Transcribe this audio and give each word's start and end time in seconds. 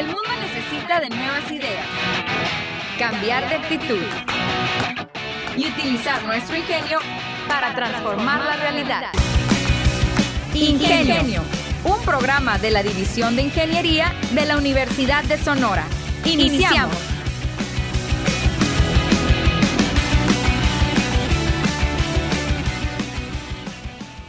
El 0.00 0.06
mundo 0.06 0.30
necesita 0.40 0.98
de 0.98 1.10
nuevas 1.10 1.50
ideas, 1.52 1.86
cambiar 2.98 3.46
de 3.50 3.56
actitud 3.56 4.02
y 5.58 5.68
utilizar 5.68 6.24
nuestro 6.24 6.56
ingenio 6.56 7.00
para 7.46 7.74
transformar 7.74 8.42
la 8.42 8.56
realidad. 8.56 9.02
Ingenio, 10.54 11.42
un 11.84 12.02
programa 12.02 12.56
de 12.56 12.70
la 12.70 12.82
División 12.82 13.36
de 13.36 13.42
Ingeniería 13.42 14.14
de 14.32 14.46
la 14.46 14.56
Universidad 14.56 15.22
de 15.24 15.36
Sonora. 15.36 15.84
Iniciamos. 16.24 16.96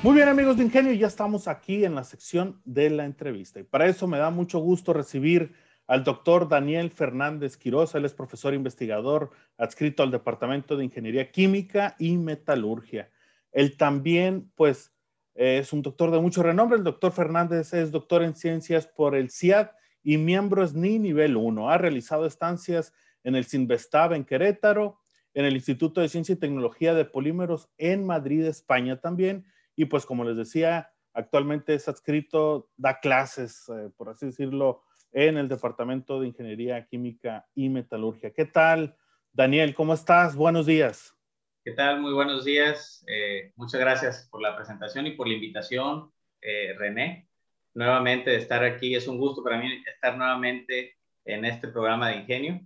Muy 0.03 0.15
bien 0.15 0.27
amigos 0.27 0.57
de 0.57 0.63
Ingenio, 0.63 0.91
ya 0.93 1.07
estamos 1.07 1.47
aquí 1.47 1.85
en 1.85 1.95
la 1.95 2.03
sección 2.03 2.59
de 2.65 2.89
la 2.89 3.05
entrevista 3.05 3.61
y 3.61 3.63
para 3.63 3.85
eso 3.85 4.05
me 4.05 4.17
da 4.17 4.31
mucho 4.31 4.59
gusto 4.59 4.91
recibir 4.91 5.53
al 5.91 6.05
doctor 6.05 6.47
Daniel 6.47 6.89
Fernández 6.89 7.57
Quiroz, 7.57 7.95
él 7.95 8.05
es 8.05 8.13
profesor 8.13 8.53
investigador 8.53 9.31
adscrito 9.57 10.03
al 10.03 10.09
Departamento 10.09 10.77
de 10.77 10.85
Ingeniería 10.85 11.33
Química 11.33 11.97
y 11.99 12.15
Metalurgia. 12.15 13.11
Él 13.51 13.75
también, 13.75 14.49
pues, 14.55 14.93
es 15.35 15.73
un 15.73 15.81
doctor 15.81 16.11
de 16.11 16.21
mucho 16.21 16.43
renombre. 16.43 16.77
El 16.77 16.85
doctor 16.85 17.11
Fernández 17.11 17.73
es 17.73 17.91
doctor 17.91 18.23
en 18.23 18.37
ciencias 18.37 18.87
por 18.87 19.17
el 19.17 19.31
CIAD 19.31 19.71
y 20.01 20.15
miembro 20.15 20.65
SNI 20.65 20.97
nivel 20.97 21.35
1. 21.35 21.69
Ha 21.69 21.77
realizado 21.77 22.25
estancias 22.25 22.93
en 23.25 23.35
el 23.35 23.43
CINVESTAB 23.43 24.13
en 24.13 24.23
Querétaro, 24.23 24.97
en 25.33 25.43
el 25.43 25.55
Instituto 25.55 25.99
de 25.99 26.07
Ciencia 26.07 26.31
y 26.31 26.39
Tecnología 26.39 26.93
de 26.93 27.03
Polímeros 27.03 27.69
en 27.77 28.05
Madrid, 28.05 28.45
España 28.45 29.01
también, 29.01 29.45
y 29.75 29.83
pues 29.83 30.05
como 30.05 30.23
les 30.23 30.37
decía, 30.37 30.93
actualmente 31.13 31.73
es 31.73 31.89
adscrito, 31.89 32.69
da 32.77 33.01
clases, 33.01 33.67
eh, 33.67 33.89
por 33.97 34.07
así 34.07 34.27
decirlo, 34.27 34.83
en 35.11 35.37
el 35.37 35.47
Departamento 35.47 36.19
de 36.19 36.27
Ingeniería 36.27 36.85
Química 36.85 37.47
y 37.53 37.69
Metalurgia. 37.69 38.31
¿Qué 38.31 38.45
tal, 38.45 38.95
Daniel? 39.33 39.73
¿Cómo 39.73 39.93
estás? 39.93 40.35
Buenos 40.35 40.65
días. 40.65 41.15
¿Qué 41.63 41.71
tal? 41.71 42.01
Muy 42.01 42.13
buenos 42.13 42.45
días. 42.45 43.03
Eh, 43.07 43.51
muchas 43.55 43.79
gracias 43.79 44.27
por 44.31 44.41
la 44.41 44.55
presentación 44.55 45.05
y 45.07 45.11
por 45.11 45.27
la 45.27 45.35
invitación, 45.35 46.11
eh, 46.41 46.73
René. 46.77 47.27
Nuevamente 47.73 48.31
de 48.31 48.37
estar 48.37 48.63
aquí. 48.63 48.95
Es 48.95 49.07
un 49.07 49.17
gusto 49.17 49.43
para 49.43 49.57
mí 49.59 49.67
estar 49.85 50.17
nuevamente 50.17 50.97
en 51.25 51.45
este 51.45 51.67
programa 51.67 52.09
de 52.09 52.17
Ingenio. 52.17 52.61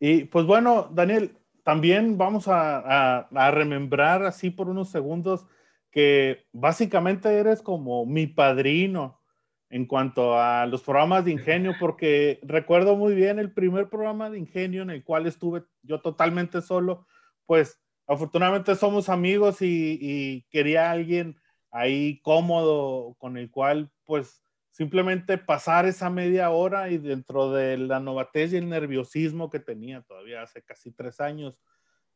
Y 0.00 0.24
pues 0.24 0.44
bueno, 0.44 0.90
Daniel, 0.92 1.36
también 1.62 2.18
vamos 2.18 2.48
a, 2.48 3.20
a, 3.20 3.50
remembrar 3.50 4.22
así 4.24 4.50
por 4.50 4.68
unos 4.68 4.90
segundos 4.90 5.46
que 5.90 6.46
básicamente 6.52 7.32
eres 7.32 7.62
como 7.62 8.04
mi 8.04 8.26
padrino 8.26 9.20
en 9.68 9.86
cuanto 9.86 10.38
a 10.38 10.66
los 10.66 10.82
programas 10.82 11.24
de 11.24 11.32
ingenio, 11.32 11.74
porque 11.80 12.38
recuerdo 12.42 12.96
muy 12.96 13.14
bien 13.14 13.38
el 13.38 13.52
primer 13.52 13.88
programa 13.88 14.30
de 14.30 14.38
ingenio 14.38 14.82
en 14.82 14.90
el 14.90 15.02
cual 15.02 15.26
estuve 15.26 15.64
yo 15.82 16.00
totalmente 16.00 16.62
solo, 16.62 17.06
pues 17.46 17.80
afortunadamente 18.06 18.76
somos 18.76 19.08
amigos 19.08 19.62
y, 19.62 19.98
y 20.00 20.42
quería 20.50 20.90
alguien 20.90 21.36
ahí 21.70 22.20
cómodo 22.22 23.16
con 23.18 23.36
el 23.36 23.50
cual 23.50 23.90
pues 24.04 24.42
simplemente 24.70 25.38
pasar 25.38 25.86
esa 25.86 26.10
media 26.10 26.50
hora 26.50 26.90
y 26.90 26.98
dentro 26.98 27.50
de 27.50 27.78
la 27.78 27.98
novatez 27.98 28.52
y 28.52 28.58
el 28.58 28.68
nerviosismo 28.68 29.48
que 29.48 29.58
tenía 29.58 30.02
todavía 30.02 30.42
hace 30.42 30.62
casi 30.62 30.92
tres 30.92 31.18
años, 31.18 31.58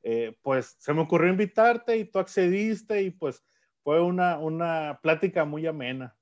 eh, 0.03 0.37
pues 0.42 0.77
se 0.79 0.92
me 0.92 1.01
ocurrió 1.01 1.31
invitarte 1.31 1.97
y 1.97 2.05
tú 2.05 2.19
accediste 2.19 3.03
y 3.03 3.11
pues 3.11 3.42
fue 3.83 4.03
una, 4.03 4.39
una 4.39 5.01
plática 5.03 5.47
muy 5.47 5.67
amena. 5.67 6.14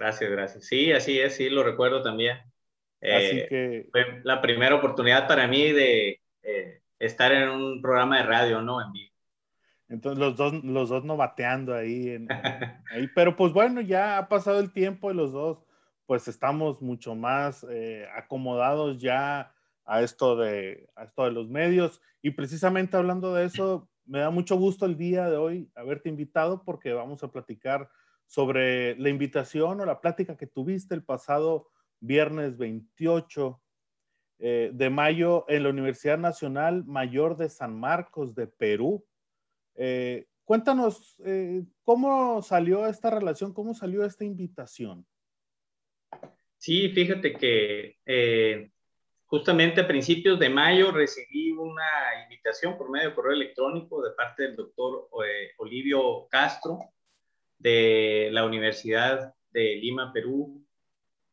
Gracias, 0.00 0.30
gracias. 0.30 0.64
Sí, 0.64 0.92
así 0.92 1.20
es, 1.20 1.36
sí, 1.36 1.50
lo 1.50 1.62
recuerdo 1.62 2.02
también. 2.02 2.38
así 3.02 3.38
eh, 3.38 3.46
que... 3.50 3.88
Fue 3.92 4.22
la 4.24 4.40
primera 4.40 4.74
oportunidad 4.74 5.28
para 5.28 5.46
mí 5.46 5.72
de 5.72 6.18
eh, 6.42 6.80
estar 6.98 7.30
en 7.32 7.50
un 7.50 7.82
programa 7.82 8.16
de 8.16 8.22
radio, 8.22 8.62
¿no? 8.62 8.80
En 8.80 8.92
vivo. 8.92 9.12
Entonces 9.90 10.18
los 10.18 10.36
dos, 10.36 10.64
los 10.64 10.88
dos 10.88 11.04
no 11.04 11.18
bateando 11.18 11.74
ahí, 11.74 12.16
ahí. 12.90 13.10
Pero 13.14 13.36
pues 13.36 13.52
bueno, 13.52 13.82
ya 13.82 14.16
ha 14.16 14.26
pasado 14.26 14.58
el 14.60 14.72
tiempo 14.72 15.10
y 15.10 15.14
los 15.14 15.32
dos 15.32 15.66
pues 16.06 16.26
estamos 16.28 16.80
mucho 16.80 17.14
más 17.14 17.66
eh, 17.70 18.06
acomodados 18.16 19.02
ya 19.02 19.52
a 19.84 20.00
esto, 20.00 20.34
de, 20.36 20.88
a 20.96 21.04
esto 21.04 21.24
de 21.26 21.32
los 21.32 21.50
medios. 21.50 22.00
Y 22.22 22.30
precisamente 22.30 22.96
hablando 22.96 23.34
de 23.34 23.44
eso, 23.44 23.86
me 24.06 24.20
da 24.20 24.30
mucho 24.30 24.56
gusto 24.56 24.86
el 24.86 24.96
día 24.96 25.28
de 25.28 25.36
hoy 25.36 25.70
haberte 25.74 26.08
invitado 26.08 26.64
porque 26.64 26.94
vamos 26.94 27.22
a 27.22 27.30
platicar 27.30 27.90
sobre 28.30 28.96
la 29.00 29.08
invitación 29.08 29.80
o 29.80 29.84
la 29.84 30.00
plática 30.00 30.36
que 30.36 30.46
tuviste 30.46 30.94
el 30.94 31.02
pasado 31.02 31.68
viernes 31.98 32.56
28 32.58 33.60
eh, 34.38 34.70
de 34.72 34.88
mayo 34.88 35.44
en 35.48 35.64
la 35.64 35.70
Universidad 35.70 36.16
Nacional 36.16 36.84
Mayor 36.84 37.36
de 37.36 37.48
San 37.48 37.76
Marcos 37.76 38.36
de 38.36 38.46
Perú. 38.46 39.04
Eh, 39.74 40.28
cuéntanos 40.44 41.20
eh, 41.26 41.64
cómo 41.82 42.40
salió 42.40 42.86
esta 42.86 43.10
relación, 43.10 43.52
cómo 43.52 43.74
salió 43.74 44.04
esta 44.04 44.24
invitación. 44.24 45.04
Sí, 46.56 46.88
fíjate 46.90 47.32
que 47.32 48.70
justamente 49.24 49.80
a 49.80 49.88
principios 49.88 50.38
de 50.38 50.50
mayo 50.50 50.92
recibí 50.92 51.50
una 51.50 52.22
invitación 52.22 52.78
por 52.78 52.90
medio 52.90 53.08
de 53.08 53.14
correo 53.16 53.32
electrónico 53.32 54.00
de 54.02 54.12
parte 54.12 54.44
del 54.44 54.54
doctor 54.54 55.08
Olivio 55.58 56.28
Castro 56.28 56.78
de 57.60 58.28
la 58.32 58.44
Universidad 58.44 59.34
de 59.52 59.76
Lima, 59.76 60.12
Perú, 60.12 60.66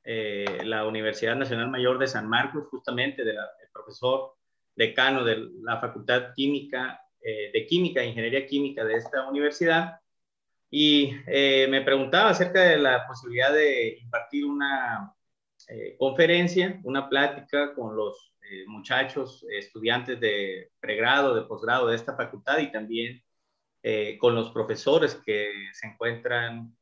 la 0.04 0.86
Universidad 0.86 1.36
Nacional 1.36 1.70
Mayor 1.70 2.00
de 2.00 2.08
San 2.08 2.30
Marcos, 2.30 2.68
justamente 2.70 3.26
del 3.26 3.36
profesor 3.74 4.36
decano 4.74 5.26
de 5.26 5.50
la 5.62 5.82
Facultad 5.82 6.34
Química 6.34 7.02
eh, 7.30 7.52
de 7.52 7.66
química, 7.66 8.04
ingeniería 8.06 8.46
química 8.46 8.86
de 8.86 8.96
esta 8.96 9.28
universidad, 9.28 10.00
y 10.70 11.12
eh, 11.28 11.68
me 11.70 11.82
preguntaba 11.82 12.30
acerca 12.30 12.62
de 12.62 12.78
la 12.78 13.06
posibilidad 13.06 13.52
de 13.52 13.98
impartir 14.00 14.46
una 14.46 15.14
eh, 15.68 15.98
conferencia, 15.98 16.80
una 16.84 17.10
plática 17.10 17.74
con 17.74 17.98
los 17.98 18.34
muchachos, 18.68 19.46
estudiantes 19.50 20.22
de 20.22 20.72
pregrado, 20.80 21.36
de 21.36 21.42
posgrado 21.42 21.88
de 21.88 21.98
esta 21.98 22.16
facultad 22.16 22.60
y 22.60 22.72
también 22.72 23.22
con 24.20 24.36
los 24.36 24.52
profesores 24.52 25.16
que 25.26 25.52
se 25.74 25.88
encuentran 25.88 26.76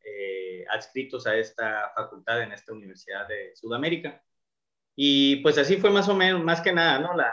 adscritos 0.71 1.27
a 1.27 1.35
esta 1.35 1.91
facultad 1.95 2.41
en 2.41 2.51
esta 2.51 2.73
Universidad 2.73 3.27
de 3.27 3.55
Sudamérica. 3.55 4.23
Y 4.95 5.37
pues 5.37 5.57
así 5.57 5.77
fue 5.77 5.89
más 5.89 6.07
o 6.07 6.15
menos, 6.15 6.43
más 6.43 6.61
que 6.61 6.71
nada, 6.71 6.99
¿no? 6.99 7.15
La, 7.15 7.31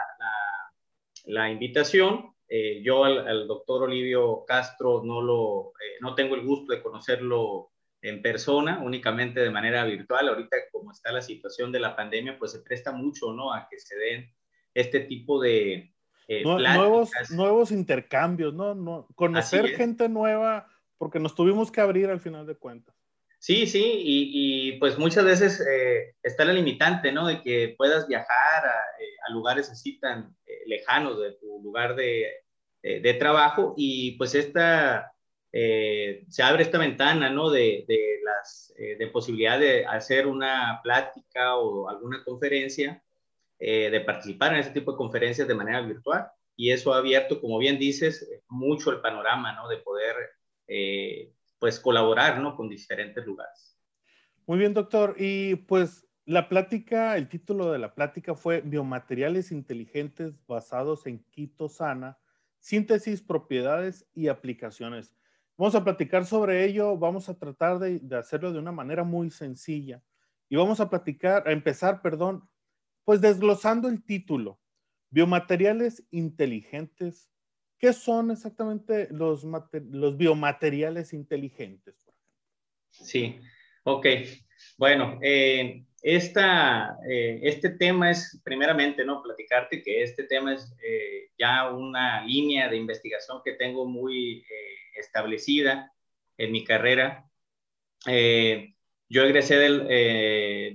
la, 1.25 1.49
invitación. 1.49 2.33
Eh, 2.47 2.81
yo 2.83 3.05
al, 3.05 3.47
doctor 3.47 3.83
Olivio 3.83 4.43
Castro 4.45 5.01
no, 5.03 5.21
lo, 5.21 5.69
eh, 5.69 5.97
no 6.01 6.13
tengo 6.13 6.35
el 6.35 6.45
gusto 6.45 6.73
de 6.73 6.83
conocerlo 6.83 7.71
en 8.01 8.21
persona, 8.21 8.79
únicamente 8.83 9.39
de 9.39 9.49
manera 9.49 9.85
virtual. 9.85 10.27
Ahorita 10.27 10.57
como 10.71 10.91
está 10.91 11.11
la 11.13 11.21
situación 11.21 11.71
de 11.71 11.79
la 11.79 11.95
pandemia, 11.95 12.37
pues 12.37 12.51
se 12.51 12.59
presta 12.59 12.91
mucho, 12.91 13.31
¿no? 13.31 13.53
A 13.53 13.67
que 13.69 13.79
se 13.79 13.97
den 13.97 14.29
este 14.73 15.01
tipo 15.01 15.39
de... 15.41 15.92
Eh, 16.27 16.43
nuevos, 16.43 17.11
nuevos 17.31 17.71
intercambios, 17.71 18.53
¿no? 18.53 18.75
no 18.75 19.07
conocer 19.15 19.69
gente 19.75 20.07
nueva, 20.07 20.67
porque 20.97 21.19
nos 21.19 21.35
tuvimos 21.35 21.71
que 21.71 21.81
abrir 21.81 22.09
al 22.09 22.19
final 22.19 22.45
de 22.45 22.55
cuentas. 22.55 22.95
Sí, 23.39 23.67
sí, 23.67 23.83
y, 23.83 24.31
y 24.71 24.79
pues 24.79 24.97
muchas 24.97 25.25
veces 25.25 25.61
está 26.23 26.45
la 26.45 26.53
limitante, 26.53 27.11
¿no? 27.11 27.27
De 27.27 27.41
que 27.41 27.75
puedas 27.77 28.07
viajar 28.07 28.65
a, 28.65 29.27
a 29.27 29.33
lugares 29.33 29.69
así 29.69 29.99
tan 29.99 30.33
lejanos 30.65 31.19
de 31.19 31.33
tu 31.33 31.61
lugar 31.61 31.95
de, 31.95 32.31
eh, 32.81 32.99
de 32.99 33.13
trabajo 33.13 33.73
y 33.77 34.17
pues 34.17 34.35
esta, 34.35 35.13
eh, 35.51 36.25
se 36.29 36.43
abre 36.43 36.63
esta 36.63 36.77
ventana, 36.77 37.29
¿no? 37.29 37.49
De, 37.49 37.85
de 37.87 38.19
las, 38.23 38.73
eh, 38.77 38.95
de 38.97 39.07
posibilidad 39.07 39.59
de 39.59 39.85
hacer 39.85 40.27
una 40.27 40.79
plática 40.83 41.55
o 41.55 41.89
alguna 41.89 42.23
conferencia, 42.23 43.02
de 43.65 44.03
participar 44.05 44.53
en 44.53 44.59
ese 44.59 44.71
tipo 44.71 44.91
de 44.91 44.97
conferencias 44.97 45.47
de 45.47 45.55
manera 45.55 45.81
virtual. 45.81 46.27
Y 46.55 46.71
eso 46.71 46.93
ha 46.93 46.97
abierto, 46.97 47.41
como 47.41 47.57
bien 47.57 47.79
dices, 47.79 48.29
mucho 48.47 48.91
el 48.91 49.01
panorama, 49.01 49.53
¿no? 49.53 49.67
De 49.67 49.77
poder, 49.77 50.15
pues, 51.59 51.79
colaborar, 51.79 52.39
¿no? 52.39 52.55
Con 52.55 52.69
diferentes 52.69 53.25
lugares. 53.25 53.77
Muy 54.45 54.59
bien, 54.59 54.73
doctor. 54.73 55.15
Y 55.17 55.55
pues 55.55 56.05
la 56.25 56.49
plática, 56.49 57.17
el 57.17 57.27
título 57.29 57.71
de 57.71 57.79
la 57.79 57.95
plática 57.95 58.35
fue 58.35 58.61
Biomateriales 58.61 59.51
inteligentes 59.51 60.33
basados 60.45 61.05
en 61.05 61.23
quitosana 61.31 62.17
síntesis, 62.63 63.21
propiedades 63.21 64.07
y 64.13 64.29
aplicaciones. 64.29 65.13
Vamos 65.57 65.75
a 65.75 65.83
platicar 65.83 66.25
sobre 66.25 66.63
ello, 66.63 66.97
vamos 66.97 67.27
a 67.27 67.37
tratar 67.37 67.77
de, 67.77 68.01
hacerlo 68.15 68.53
de 68.53 68.59
una 68.59 68.71
manera 68.71 69.03
muy 69.03 69.29
sencilla 69.31 70.01
y 70.47 70.55
vamos 70.55 70.79
a 70.79 70.89
platicar, 70.89 71.45
a 71.45 71.51
empezar, 71.51 72.01
perdón, 72.01 72.47
pues 73.05 73.21
desglosando 73.21 73.89
el 73.89 74.03
título, 74.03 74.59
biomateriales 75.09 76.05
inteligentes. 76.11 77.29
¿Qué 77.77 77.91
son 77.91 78.31
exactamente 78.31 79.09
los, 79.11 79.45
biomateriales 80.17 81.13
inteligentes? 81.13 82.09
Sí, 82.91 83.39
ok. 83.83 84.07
Bueno, 84.77 85.19
eh, 85.21 85.83
esta, 86.01 86.97
eh, 87.09 87.41
este 87.43 87.71
tema 87.71 88.11
es, 88.11 88.41
primeramente, 88.43 89.03
¿no? 89.03 89.21
Platicarte 89.21 89.83
que 89.83 90.01
este 90.01 90.23
tema 90.23 90.53
es 90.53 90.73
eh, 90.81 91.31
ya 91.37 91.71
una 91.71 92.25
línea 92.25 92.69
de 92.69 92.77
investigación 92.77 93.41
que 93.43 93.53
tengo 93.53 93.85
muy 93.85 94.45
establecida 94.95 95.91
en 96.37 96.51
mi 96.51 96.63
carrera. 96.63 97.29
Yo 99.09 99.23
egresé 99.23 99.57
del, 99.57 99.87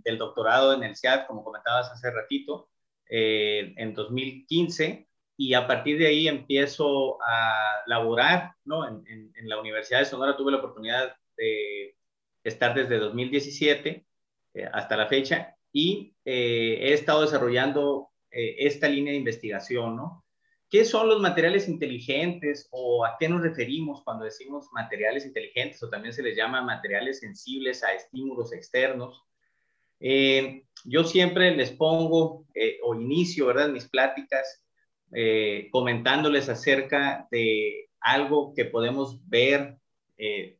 del, 0.04 0.18
doctorado 0.18 0.74
en 0.74 0.82
el 0.82 0.96
CIAT, 0.96 1.26
como 1.26 1.44
comentabas 1.44 1.90
hace 1.90 2.10
ratito, 2.10 2.68
en 3.08 3.94
2015, 3.94 5.08
y 5.36 5.54
a 5.54 5.66
partir 5.66 5.98
de 5.98 6.08
ahí 6.08 6.28
empiezo 6.28 7.18
a 7.22 7.82
laborar, 7.86 8.52
¿no? 8.64 8.86
En, 8.86 9.32
la 9.44 9.58
Universidad 9.60 10.00
de 10.00 10.04
Sonora 10.04 10.36
tuve 10.36 10.52
la 10.52 10.58
oportunidad 10.58 11.14
de 11.36 11.96
estar 12.42 12.74
desde 12.74 12.98
2017 12.98 14.04
eh, 14.54 14.68
hasta 14.72 14.96
la 14.96 15.06
fecha 15.06 15.54
y 15.72 16.14
eh, 16.24 16.78
he 16.80 16.92
estado 16.92 17.22
desarrollando 17.22 18.08
eh, 18.30 18.56
esta 18.58 18.88
línea 18.88 19.12
de 19.12 19.18
investigación, 19.18 19.96
¿no? 19.96 20.24
¿Qué 20.70 20.84
son 20.84 21.08
los 21.08 21.20
materiales 21.20 21.68
inteligentes 21.68 22.68
o 22.70 23.04
a 23.04 23.16
qué 23.18 23.28
nos 23.28 23.42
referimos 23.42 24.02
cuando 24.04 24.24
decimos 24.24 24.68
materiales 24.72 25.24
inteligentes 25.24 25.82
o 25.82 25.88
también 25.88 26.12
se 26.12 26.22
les 26.22 26.36
llama 26.36 26.62
materiales 26.62 27.20
sensibles 27.20 27.82
a 27.82 27.92
estímulos 27.92 28.52
externos? 28.52 29.24
yo 30.00 31.02
siempre 31.02 31.56
les 31.56 31.72
pongo 31.72 32.46
o 32.84 32.94
inicio, 32.94 33.46
¿verdad?, 33.46 33.68
mis 33.70 33.88
pláticas 33.88 34.64
comentándoles 35.72 36.48
acerca 36.48 37.26
de 37.32 37.88
algo 37.98 38.54
que 38.54 38.64
podemos 38.66 39.18
ver 39.28 39.76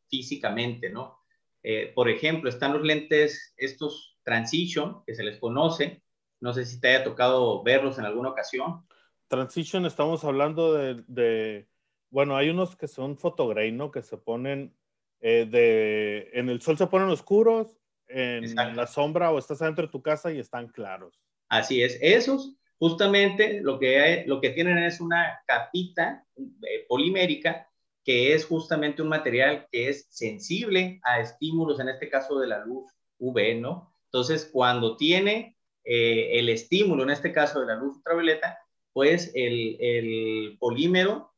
físicamente, 0.09 0.89
¿no? 0.89 1.19
Eh, 1.63 1.91
por 1.93 2.09
ejemplo, 2.09 2.49
están 2.49 2.73
los 2.73 2.83
lentes, 2.83 3.53
estos 3.57 4.17
Transition, 4.23 5.03
que 5.05 5.15
se 5.15 5.23
les 5.23 5.39
conoce. 5.39 6.03
No 6.39 6.53
sé 6.53 6.65
si 6.65 6.79
te 6.79 6.89
haya 6.89 7.03
tocado 7.03 7.63
verlos 7.63 7.97
en 7.97 8.05
alguna 8.05 8.29
ocasión. 8.29 8.85
Transition, 9.29 9.85
estamos 9.85 10.23
hablando 10.23 10.73
de, 10.73 11.67
bueno, 12.09 12.35
hay 12.35 12.49
unos 12.49 12.75
que 12.75 12.87
son 12.87 13.17
photogray, 13.17 13.71
¿no? 13.71 13.91
Que 13.91 14.01
se 14.01 14.17
ponen 14.17 14.75
eh, 15.21 15.47
de, 15.49 16.29
en 16.33 16.49
el 16.49 16.61
sol 16.61 16.77
se 16.77 16.87
ponen 16.87 17.09
oscuros, 17.09 17.77
en 18.07 18.55
la 18.55 18.87
sombra 18.87 19.31
o 19.31 19.37
estás 19.37 19.61
adentro 19.61 19.85
de 19.85 19.91
tu 19.91 20.01
casa 20.01 20.31
y 20.33 20.39
están 20.39 20.67
claros. 20.67 21.21
Así 21.47 21.83
es, 21.83 21.97
esos 22.01 22.55
justamente 22.79 23.61
lo 23.61 23.77
que, 23.77 24.23
lo 24.25 24.41
que 24.41 24.49
tienen 24.49 24.79
es 24.79 24.99
una 24.99 25.39
capita 25.45 26.25
eh, 26.37 26.85
polimérica 26.87 27.69
que 28.03 28.33
es 28.33 28.45
justamente 28.45 29.01
un 29.01 29.09
material 29.09 29.67
que 29.71 29.89
es 29.89 30.07
sensible 30.09 30.99
a 31.03 31.19
estímulos, 31.19 31.79
en 31.79 31.89
este 31.89 32.09
caso 32.09 32.39
de 32.39 32.47
la 32.47 32.65
luz 32.65 32.91
UV, 33.19 33.59
¿no? 33.59 33.93
Entonces, 34.05 34.49
cuando 34.51 34.97
tiene 34.97 35.57
eh, 35.83 36.39
el 36.39 36.49
estímulo, 36.49 37.03
en 37.03 37.11
este 37.11 37.31
caso 37.31 37.59
de 37.59 37.67
la 37.67 37.75
luz 37.75 37.97
ultravioleta, 37.97 38.57
pues 38.99 39.31
el, 39.33 40.57
polímero 40.59 41.31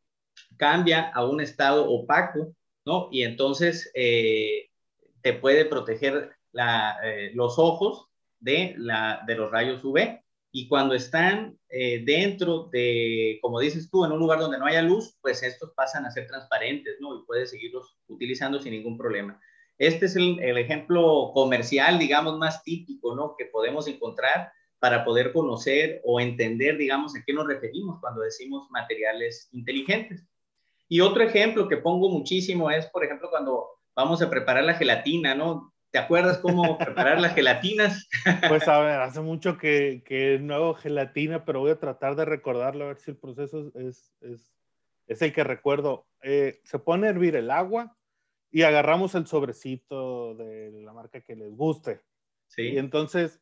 cambia 0.57 1.11
a 1.13 1.23
un 1.27 1.41
estado 1.41 1.87
opaco, 1.87 2.55
¿no? 2.87 3.07
Y 3.11 3.21
entonces 3.21 3.91
eh, 3.93 4.71
te 5.21 5.33
puede 5.33 5.65
proteger 5.65 6.31
eh, 6.55 7.31
los 7.35 7.59
ojos 7.59 8.07
de, 8.39 8.73
la, 8.79 9.23
de 9.27 9.35
los 9.35 9.51
rayos 9.51 9.83
UV 9.83 10.23
y 10.51 10.67
cuando 10.67 10.95
están 10.95 11.55
eh, 11.69 12.01
dentro 12.03 12.67
de, 12.71 13.37
como 13.43 13.59
dices 13.59 13.91
tú, 13.91 14.05
en 14.05 14.11
un 14.11 14.17
lugar 14.17 14.39
donde 14.39 14.57
no 14.57 14.65
haya 14.65 14.81
luz, 14.81 15.15
pues 15.21 15.43
estos 15.43 15.71
pasan 15.75 16.07
a 16.07 16.11
ser 16.11 16.25
transparentes, 16.25 16.95
¿no? 16.99 17.15
Y 17.15 17.25
puedes 17.27 17.51
seguirlos 17.51 17.95
utilizando 18.07 18.59
sin 18.59 18.71
ningún 18.71 18.97
problema. 18.97 19.39
Este 19.77 20.07
es 20.07 20.15
el, 20.15 20.39
ejemplo 20.57 21.29
comercial, 21.35 21.99
digamos, 21.99 22.39
más 22.39 22.63
típico, 22.63 23.15
¿no? 23.15 23.35
Que 23.37 23.45
podemos 23.45 23.87
encontrar 23.87 24.51
para 24.81 25.05
poder 25.05 25.31
conocer 25.31 26.01
o 26.03 26.19
entender, 26.19 26.75
digamos, 26.75 27.15
a 27.15 27.23
qué 27.23 27.33
nos 27.33 27.45
referimos 27.45 27.99
cuando 27.99 28.21
decimos 28.21 28.67
materiales 28.71 29.47
inteligentes. 29.51 30.27
Y 30.89 31.01
otro 31.01 31.21
ejemplo 31.21 31.69
que 31.69 31.77
pongo 31.77 32.09
muchísimo 32.09 32.71
es, 32.71 32.87
por 32.87 33.05
ejemplo, 33.05 33.29
cuando 33.29 33.67
vamos 33.95 34.23
a 34.23 34.29
preparar 34.31 34.63
la 34.63 34.73
gelatina, 34.73 35.35
¿no? 35.35 35.71
¿Te 35.91 35.99
acuerdas 35.99 36.39
cómo 36.39 36.77
preparar 36.79 37.21
las 37.21 37.35
gelatinas? 37.35 38.09
Pues 38.47 38.67
a 38.67 38.79
ver, 38.79 39.01
hace 39.01 39.21
mucho 39.21 39.55
que, 39.59 40.01
que, 40.03 40.39
no 40.41 40.55
hago 40.55 40.73
gelatina, 40.73 41.45
pero 41.45 41.59
voy 41.59 41.69
a 41.69 41.79
tratar 41.79 42.15
de 42.15 42.25
recordarlo, 42.25 42.85
a 42.85 42.87
ver 42.87 42.97
si 42.97 43.11
el 43.11 43.17
proceso 43.17 43.71
es, 43.75 44.15
es, 44.21 44.51
es 45.05 45.21
el 45.21 45.31
que 45.31 45.43
recuerdo. 45.43 46.07
Eh, 46.23 46.59
se 46.63 46.79
pone 46.79 47.05
a 47.05 47.11
hervir 47.11 47.35
el 47.35 47.51
agua 47.51 47.95
y 48.49 48.63
agarramos 48.63 49.13
el 49.13 49.27
sobrecito 49.27 50.33
de 50.33 50.71
la 50.83 50.91
marca 50.91 51.21
que 51.21 51.35
les 51.35 51.55
guste. 51.55 52.01
Sí. 52.47 52.63
Y 52.63 52.79
entonces, 52.79 53.39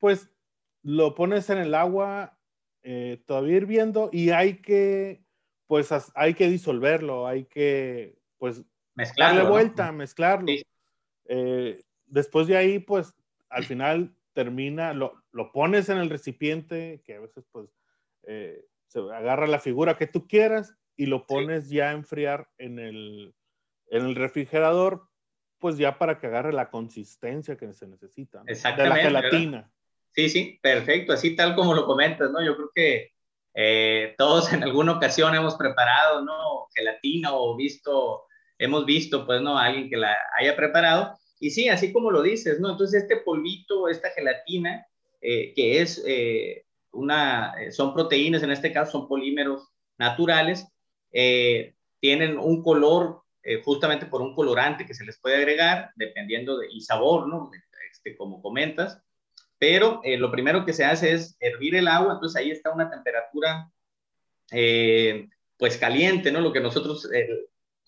pues 0.00 0.32
lo 0.88 1.14
pones 1.14 1.50
en 1.50 1.58
el 1.58 1.74
agua 1.74 2.38
eh, 2.82 3.22
todavía 3.26 3.58
hirviendo 3.58 4.08
y 4.10 4.30
hay 4.30 4.62
que, 4.62 5.22
pues 5.66 5.90
hay 6.14 6.32
que 6.32 6.48
disolverlo, 6.48 7.26
hay 7.26 7.44
que, 7.44 8.18
pues, 8.38 8.64
mezclarlo, 8.94 9.40
darle 9.40 9.50
vuelta, 9.50 9.92
mezclarlo. 9.92 10.46
Sí. 10.46 10.62
Eh, 11.26 11.82
después 12.06 12.46
de 12.46 12.56
ahí, 12.56 12.78
pues 12.78 13.14
al 13.50 13.64
final 13.64 14.16
termina, 14.32 14.94
lo, 14.94 15.22
lo, 15.30 15.52
pones 15.52 15.90
en 15.90 15.98
el 15.98 16.08
recipiente, 16.08 17.02
que 17.04 17.16
a 17.16 17.20
veces 17.20 17.44
pues 17.52 17.68
eh, 18.22 18.64
se 18.86 19.00
agarra 19.00 19.46
la 19.46 19.58
figura 19.58 19.98
que 19.98 20.06
tú 20.06 20.26
quieras 20.26 20.74
y 20.96 21.04
lo 21.04 21.26
pones 21.26 21.68
ya 21.68 21.90
a 21.90 21.92
enfriar 21.92 22.48
en 22.56 22.78
el, 22.78 23.34
en 23.88 24.06
el 24.06 24.14
refrigerador, 24.14 25.06
pues 25.58 25.76
ya 25.76 25.98
para 25.98 26.18
que 26.18 26.28
agarre 26.28 26.54
la 26.54 26.70
consistencia 26.70 27.58
que 27.58 27.74
se 27.74 27.86
necesita. 27.86 28.42
Exactamente. 28.46 29.04
De 29.04 29.10
la 29.10 29.20
gelatina. 29.20 29.72
Sí, 30.12 30.28
sí, 30.28 30.58
perfecto, 30.62 31.12
así 31.12 31.36
tal 31.36 31.54
como 31.54 31.74
lo 31.74 31.86
comentas, 31.86 32.30
¿no? 32.30 32.44
Yo 32.44 32.56
creo 32.56 32.70
que 32.74 33.12
eh, 33.54 34.14
todos 34.18 34.52
en 34.52 34.62
alguna 34.62 34.92
ocasión 34.92 35.34
hemos 35.34 35.54
preparado, 35.56 36.24
¿no? 36.24 36.66
Gelatina 36.74 37.34
o 37.34 37.56
visto 37.56 38.28
hemos 38.58 38.84
visto, 38.84 39.24
pues, 39.24 39.40
¿no? 39.40 39.58
Alguien 39.58 39.88
que 39.88 39.96
la 39.96 40.16
haya 40.38 40.56
preparado. 40.56 41.16
Y 41.40 41.50
sí, 41.50 41.68
así 41.68 41.92
como 41.92 42.10
lo 42.10 42.22
dices, 42.22 42.60
¿no? 42.60 42.70
Entonces, 42.70 43.02
este 43.02 43.18
polvito, 43.18 43.88
esta 43.88 44.10
gelatina, 44.10 44.86
eh, 45.20 45.52
que 45.54 45.80
es 45.80 46.02
eh, 46.06 46.64
una, 46.92 47.54
eh, 47.60 47.70
son 47.70 47.94
proteínas, 47.94 48.42
en 48.42 48.50
este 48.50 48.72
caso 48.72 48.92
son 48.92 49.08
polímeros 49.08 49.68
naturales, 49.98 50.66
tienen 52.00 52.38
un 52.38 52.62
color, 52.62 53.22
justamente 53.64 54.06
por 54.06 54.20
un 54.20 54.34
colorante 54.34 54.84
que 54.84 54.94
se 54.94 55.04
les 55.04 55.18
puede 55.18 55.36
agregar, 55.36 55.90
dependiendo 55.96 56.58
de, 56.58 56.68
y 56.70 56.82
sabor, 56.82 57.26
¿no? 57.26 57.50
Este, 57.90 58.16
como 58.16 58.42
comentas. 58.42 59.02
Pero 59.58 60.00
lo 60.18 60.30
primero 60.30 60.64
que 60.64 60.72
se 60.72 60.84
hace 60.84 61.12
es 61.12 61.36
hervir 61.40 61.74
el 61.74 61.88
agua, 61.88 62.14
entonces 62.14 62.40
ahí 62.40 62.50
está 62.50 62.72
una 62.72 62.88
temperatura, 62.88 63.70
pues 65.56 65.76
caliente, 65.78 66.30
¿no? 66.30 66.40
Lo 66.40 66.52
que 66.52 66.60
nosotros 66.60 67.08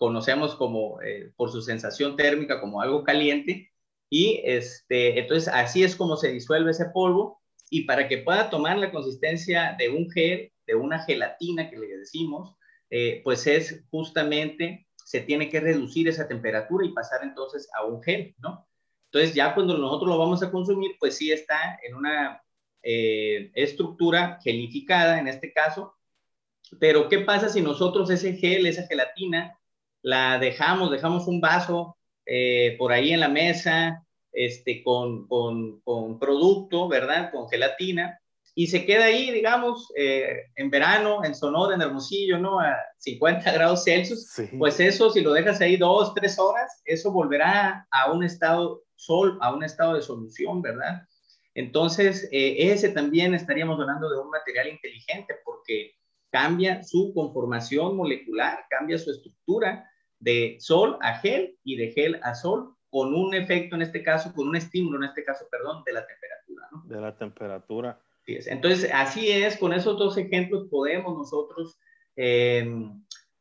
conocemos 0.01 0.55
como 0.55 0.99
eh, 1.03 1.31
por 1.35 1.51
su 1.51 1.61
sensación 1.61 2.15
térmica 2.15 2.59
como 2.59 2.81
algo 2.81 3.03
caliente 3.03 3.71
y 4.09 4.41
este, 4.43 5.19
entonces 5.19 5.47
así 5.53 5.83
es 5.83 5.95
como 5.95 6.17
se 6.17 6.31
disuelve 6.31 6.71
ese 6.71 6.85
polvo 6.85 7.39
y 7.69 7.83
para 7.83 8.07
que 8.07 8.17
pueda 8.17 8.49
tomar 8.49 8.79
la 8.79 8.91
consistencia 8.91 9.75
de 9.77 9.89
un 9.89 10.09
gel, 10.09 10.51
de 10.65 10.73
una 10.73 11.03
gelatina 11.03 11.69
que 11.69 11.77
le 11.77 11.97
decimos, 11.97 12.55
eh, 12.89 13.21
pues 13.23 13.45
es 13.45 13.83
justamente, 13.91 14.87
se 14.95 15.21
tiene 15.21 15.51
que 15.51 15.59
reducir 15.59 16.07
esa 16.07 16.27
temperatura 16.27 16.83
y 16.83 16.93
pasar 16.93 17.19
entonces 17.21 17.69
a 17.77 17.85
un 17.85 18.01
gel, 18.01 18.33
¿no? 18.39 18.67
Entonces 19.11 19.35
ya 19.35 19.53
cuando 19.53 19.77
nosotros 19.77 20.09
lo 20.09 20.17
vamos 20.17 20.41
a 20.41 20.49
consumir, 20.49 20.95
pues 20.97 21.17
sí 21.17 21.33
está 21.33 21.77
en 21.83 21.95
una 21.95 22.41
eh, 22.81 23.51
estructura 23.55 24.39
gelificada 24.41 25.19
en 25.19 25.27
este 25.27 25.51
caso, 25.51 25.95
pero 26.79 27.09
¿qué 27.09 27.19
pasa 27.19 27.49
si 27.49 27.61
nosotros 27.61 28.09
ese 28.09 28.37
gel, 28.37 28.65
esa 28.65 28.87
gelatina, 28.87 29.59
la 30.01 30.39
dejamos, 30.39 30.91
dejamos 30.91 31.27
un 31.27 31.41
vaso 31.41 31.97
eh, 32.25 32.77
por 32.79 32.93
ahí 32.93 33.11
en 33.11 33.19
la 33.19 33.27
mesa, 33.27 34.05
este, 34.31 34.81
con, 34.81 35.27
con, 35.27 35.81
con, 35.81 36.17
producto, 36.17 36.87
¿verdad? 36.87 37.31
Con 37.33 37.49
gelatina, 37.49 38.20
y 38.53 38.67
se 38.67 38.85
queda 38.85 39.05
ahí, 39.05 39.31
digamos, 39.31 39.91
eh, 39.95 40.47
en 40.55 40.69
verano, 40.69 41.23
en 41.23 41.33
Sonora, 41.33 41.75
en 41.75 41.81
Hermosillo, 41.81 42.37
¿no? 42.37 42.59
A 42.59 42.75
50 42.97 43.51
grados 43.53 43.83
Celsius, 43.83 44.33
pues 44.57 44.79
eso, 44.79 45.09
si 45.09 45.21
lo 45.21 45.33
dejas 45.33 45.61
ahí 45.61 45.77
dos, 45.77 46.13
tres 46.13 46.37
horas, 46.37 46.81
eso 46.85 47.11
volverá 47.11 47.87
a 47.91 48.11
un 48.11 48.23
estado 48.23 48.83
sol, 48.95 49.37
a 49.41 49.53
un 49.53 49.63
estado 49.63 49.95
de 49.95 50.01
solución, 50.01 50.61
¿verdad? 50.61 51.03
Entonces, 51.53 52.27
eh, 52.31 52.71
ese 52.71 52.89
también 52.89 53.33
estaríamos 53.33 53.79
hablando 53.79 54.09
de 54.09 54.19
un 54.19 54.29
material 54.29 54.67
inteligente 54.67 55.35
porque 55.43 55.93
cambia 56.29 56.83
su 56.83 57.13
conformación 57.13 57.97
molecular, 57.97 58.65
cambia 58.69 58.97
su 58.97 59.11
estructura, 59.11 59.87
de 60.19 60.57
sol 60.59 60.97
a 61.01 61.15
gel 61.15 61.57
y 61.63 61.75
de 61.77 61.91
gel 61.91 62.19
a 62.23 62.35
sol 62.35 62.75
con 62.89 63.13
un 63.13 63.33
efecto 63.33 63.75
en 63.75 63.81
este 63.81 64.03
caso, 64.03 64.33
con 64.33 64.47
un 64.47 64.55
estímulo 64.55 64.97
en 64.97 65.05
este 65.05 65.23
caso, 65.23 65.45
perdón, 65.49 65.83
de 65.83 65.93
la 65.93 66.05
temperatura. 66.05 66.67
¿no? 66.71 66.83
De 66.85 67.01
la 67.01 67.17
temperatura. 67.17 67.99
Sí, 68.39 68.49
entonces, 68.49 68.89
así 68.93 69.29
es, 69.29 69.57
con 69.57 69.73
esos 69.73 69.97
dos 69.97 70.17
ejemplos 70.17 70.67
podemos 70.69 71.17
nosotros, 71.17 71.79
eh, 72.15 72.65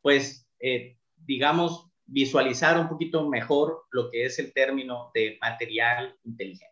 pues, 0.00 0.48
eh, 0.60 0.96
digamos, 1.16 1.90
visualizar 2.06 2.78
un 2.80 2.88
poquito 2.88 3.28
mejor 3.28 3.84
lo 3.92 4.10
que 4.10 4.24
es 4.24 4.38
el 4.38 4.52
término 4.52 5.10
de 5.14 5.38
material 5.40 6.16
inteligente. 6.24 6.68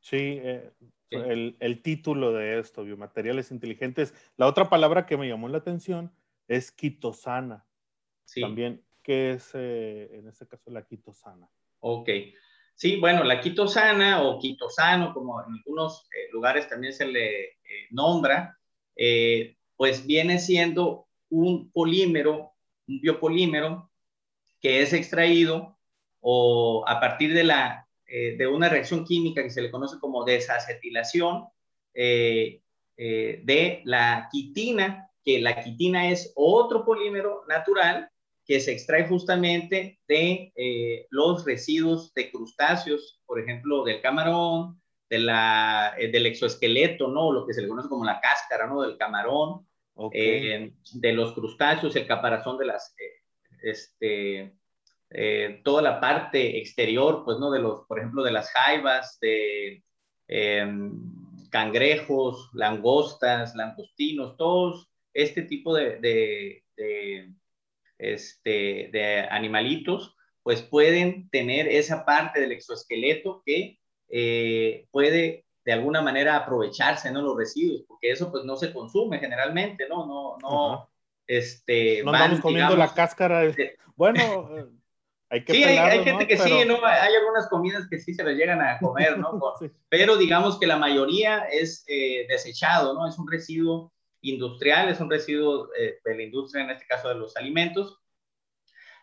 Sí, 0.00 0.40
el, 1.10 1.56
el, 1.60 1.82
título 1.82 2.32
de 2.32 2.58
esto, 2.58 2.84
biomateriales 2.84 3.50
inteligentes. 3.50 4.14
La 4.36 4.46
otra 4.46 4.68
palabra 4.68 5.06
que 5.06 5.16
me 5.16 5.28
llamó 5.28 5.48
la 5.48 5.58
atención 5.58 6.12
es 6.48 6.72
quitosana. 6.72 7.66
Sí. 8.24 8.40
También, 8.40 8.84
¿qué 9.02 9.32
es 9.32 9.54
en 9.54 10.28
este 10.28 10.46
caso 10.46 10.70
la 10.70 10.86
quitosana? 10.86 11.48
Ok. 11.80 12.08
Sí, 12.76 13.00
bueno, 13.00 13.24
la 13.24 13.40
quitosana 13.40 14.22
o 14.22 14.38
quitosano, 14.38 15.12
como 15.12 15.42
en 15.42 15.54
algunos 15.54 16.06
lugares 16.30 16.68
también 16.68 16.92
se 16.92 17.06
le 17.06 17.56
nombra, 17.90 18.56
pues 19.76 20.06
viene 20.06 20.38
siendo 20.38 21.06
un 21.30 21.70
polímero, 21.72 22.52
un 22.86 23.00
biopolímero 23.00 23.90
que 24.60 24.82
es 24.82 24.92
extraído 24.92 25.76
o 26.20 26.84
a 26.86 26.98
partir 27.00 27.34
de, 27.34 27.44
la, 27.44 27.86
eh, 28.06 28.36
de 28.36 28.46
una 28.46 28.68
reacción 28.68 29.04
química 29.04 29.42
que 29.42 29.50
se 29.50 29.62
le 29.62 29.70
conoce 29.70 29.98
como 30.00 30.24
desacetilación 30.24 31.46
eh, 31.94 32.62
eh, 32.96 33.40
de 33.44 33.82
la 33.84 34.28
quitina, 34.30 35.10
que 35.24 35.40
la 35.40 35.62
quitina 35.62 36.10
es 36.10 36.32
otro 36.34 36.84
polímero 36.84 37.44
natural 37.48 38.10
que 38.46 38.60
se 38.60 38.72
extrae 38.72 39.06
justamente 39.08 39.98
de 40.06 40.52
los 41.10 41.44
residuos 41.44 42.14
de 42.14 42.30
crustáceos, 42.30 43.20
por 43.26 43.40
ejemplo, 43.40 43.84
del 43.84 44.00
camarón, 44.00 44.80
de 45.08 45.18
la, 45.18 45.94
del 45.98 46.26
exoesqueleto, 46.26 47.08
¿no? 47.08 47.32
Lo 47.32 47.46
que 47.46 47.54
se 47.54 47.62
le 47.62 47.68
conoce 47.68 47.88
como 47.88 48.04
la 48.04 48.20
cáscara, 48.20 48.66
¿no? 48.66 48.82
Del 48.82 48.96
camarón, 48.96 49.66
de 50.12 51.12
los 51.12 51.32
crustáceos, 51.32 51.96
el 51.96 52.06
caparazón 52.06 52.58
de 52.58 52.66
las, 52.66 52.94
este, 53.62 54.52
eh, 55.10 55.60
toda 55.64 55.82
la 55.82 56.00
parte 56.00 56.58
exterior, 56.58 57.22
pues, 57.24 57.38
¿no? 57.38 57.50
De 57.50 57.60
los, 57.60 57.86
por 57.86 57.98
ejemplo, 57.98 58.22
de 58.22 58.32
las 58.32 58.50
jaivas, 58.50 59.18
de 59.20 59.82
em, 60.28 60.92
cangrejos, 61.50 62.50
langostas, 62.52 63.54
langostinos, 63.54 64.36
todos 64.36 64.90
este 65.14 65.42
tipo 65.42 65.74
de, 65.74 65.98
de, 66.76 67.32
este, 67.98 68.90
de 68.92 69.26
animalitos, 69.30 70.16
pues 70.42 70.62
pueden 70.62 71.28
tener 71.30 71.66
esa 71.68 72.04
parte 72.04 72.40
del 72.40 72.52
exoesqueleto 72.52 73.42
que 73.44 73.78
eh, 74.08 74.86
puede 74.90 75.44
de 75.64 75.72
alguna 75.72 76.00
manera 76.00 76.36
aprovecharse, 76.36 77.10
¿no? 77.10 77.20
Los 77.22 77.36
residuos, 77.36 77.82
porque 77.88 78.12
eso 78.12 78.30
pues 78.30 78.44
no 78.44 78.56
se 78.56 78.72
consume 78.72 79.18
generalmente, 79.18 79.88
¿no? 79.88 80.06
No, 80.06 80.36
no, 80.40 80.88
este... 81.26 82.04
No 82.04 82.12
van, 82.12 82.40
comiendo 82.40 82.76
la 82.76 82.94
cáscara. 82.94 83.42
bueno, 83.96 84.70
hay 85.28 85.44
que 85.44 85.52
Sí, 85.52 85.64
hay, 85.64 86.04
gente 86.04 86.28
que 86.28 86.36
sí, 86.36 86.64
¿no? 86.64 86.78
Hay 86.84 87.14
algunas 87.14 87.48
comidas 87.48 87.88
que 87.90 87.98
sí 87.98 88.14
se 88.14 88.22
les 88.22 88.36
llegan 88.36 88.60
a 88.60 88.78
comer, 88.78 89.18
¿no? 89.18 89.40
Pero 89.88 90.16
digamos 90.16 90.60
que 90.60 90.68
la 90.68 90.76
mayoría 90.76 91.40
es 91.50 91.84
eh, 91.88 92.26
desechado, 92.28 92.94
¿no? 92.94 93.08
Es 93.08 93.18
un 93.18 93.28
residuo 93.28 93.92
industrial, 94.30 94.88
es 94.88 95.00
un 95.00 95.10
residuo 95.10 95.70
eh, 95.78 95.98
de 96.04 96.14
la 96.14 96.22
industria, 96.22 96.64
en 96.64 96.70
este 96.70 96.86
caso 96.86 97.08
de 97.08 97.16
los 97.16 97.36
alimentos. 97.36 98.00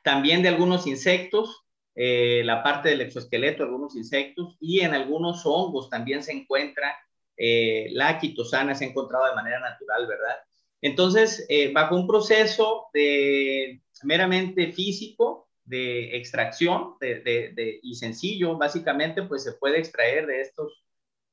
También 0.04 0.44
de 0.44 0.50
algunos 0.50 0.86
insectos, 0.88 1.66
eh, 1.96 2.42
la 2.46 2.64
parte 2.64 2.90
del 2.90 3.02
exoesqueleto, 3.02 3.64
algunos 3.64 3.96
insectos 3.96 4.58
y 4.60 4.82
en 4.82 4.94
algunos 4.94 5.46
hongos 5.46 5.90
también 5.90 6.24
se 6.24 6.34
encuentra 6.34 6.98
la 7.36 8.20
quitosana, 8.20 8.76
se 8.76 8.86
ha 8.86 8.90
encontrado 8.90 9.26
de 9.26 9.34
manera 9.34 9.60
natural, 9.60 10.06
¿verdad? 10.06 10.38
Entonces, 10.82 11.48
bajo 11.74 11.96
un 11.96 12.08
proceso 12.08 12.86
de, 12.94 13.82
meramente 14.04 14.72
físico, 14.72 15.50
de 15.66 16.18
extracción 16.18 16.96
de, 17.00 17.80
y 17.82 17.96
sencillo, 17.96 18.58
básicamente, 18.58 19.24
pues 19.24 19.44
se 19.44 19.54
puede 19.54 19.80
extraer 19.80 20.28
de 20.28 20.42
estos, 20.42 20.84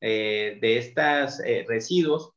eh, 0.01 0.59
de 0.61 0.79
estos 0.79 1.41
eh, 1.41 1.65
residuos, 1.69 2.33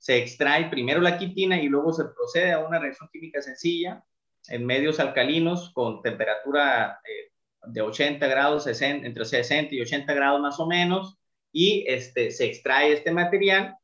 se 0.00 0.18
extrae 0.18 0.68
primero 0.70 1.00
la 1.00 1.18
quitina 1.18 1.60
y 1.60 1.68
luego 1.68 1.92
se 1.92 2.04
procede 2.06 2.52
a 2.52 2.58
una 2.58 2.78
reacción 2.78 3.08
química 3.12 3.40
sencilla 3.42 4.02
en 4.48 4.66
medios 4.66 4.98
alcalinos 4.98 5.70
con 5.74 6.02
temperatura 6.02 7.00
eh, 7.04 7.30
de 7.66 7.82
80 7.82 8.26
grados, 8.26 8.64
60, 8.64 9.06
entre 9.06 9.24
60 9.24 9.74
y 9.74 9.82
80 9.82 10.12
grados 10.14 10.40
más 10.40 10.58
o 10.58 10.66
menos, 10.66 11.18
y 11.52 11.84
este, 11.86 12.30
se 12.30 12.46
extrae 12.46 12.92
este 12.92 13.12
material. 13.12 13.76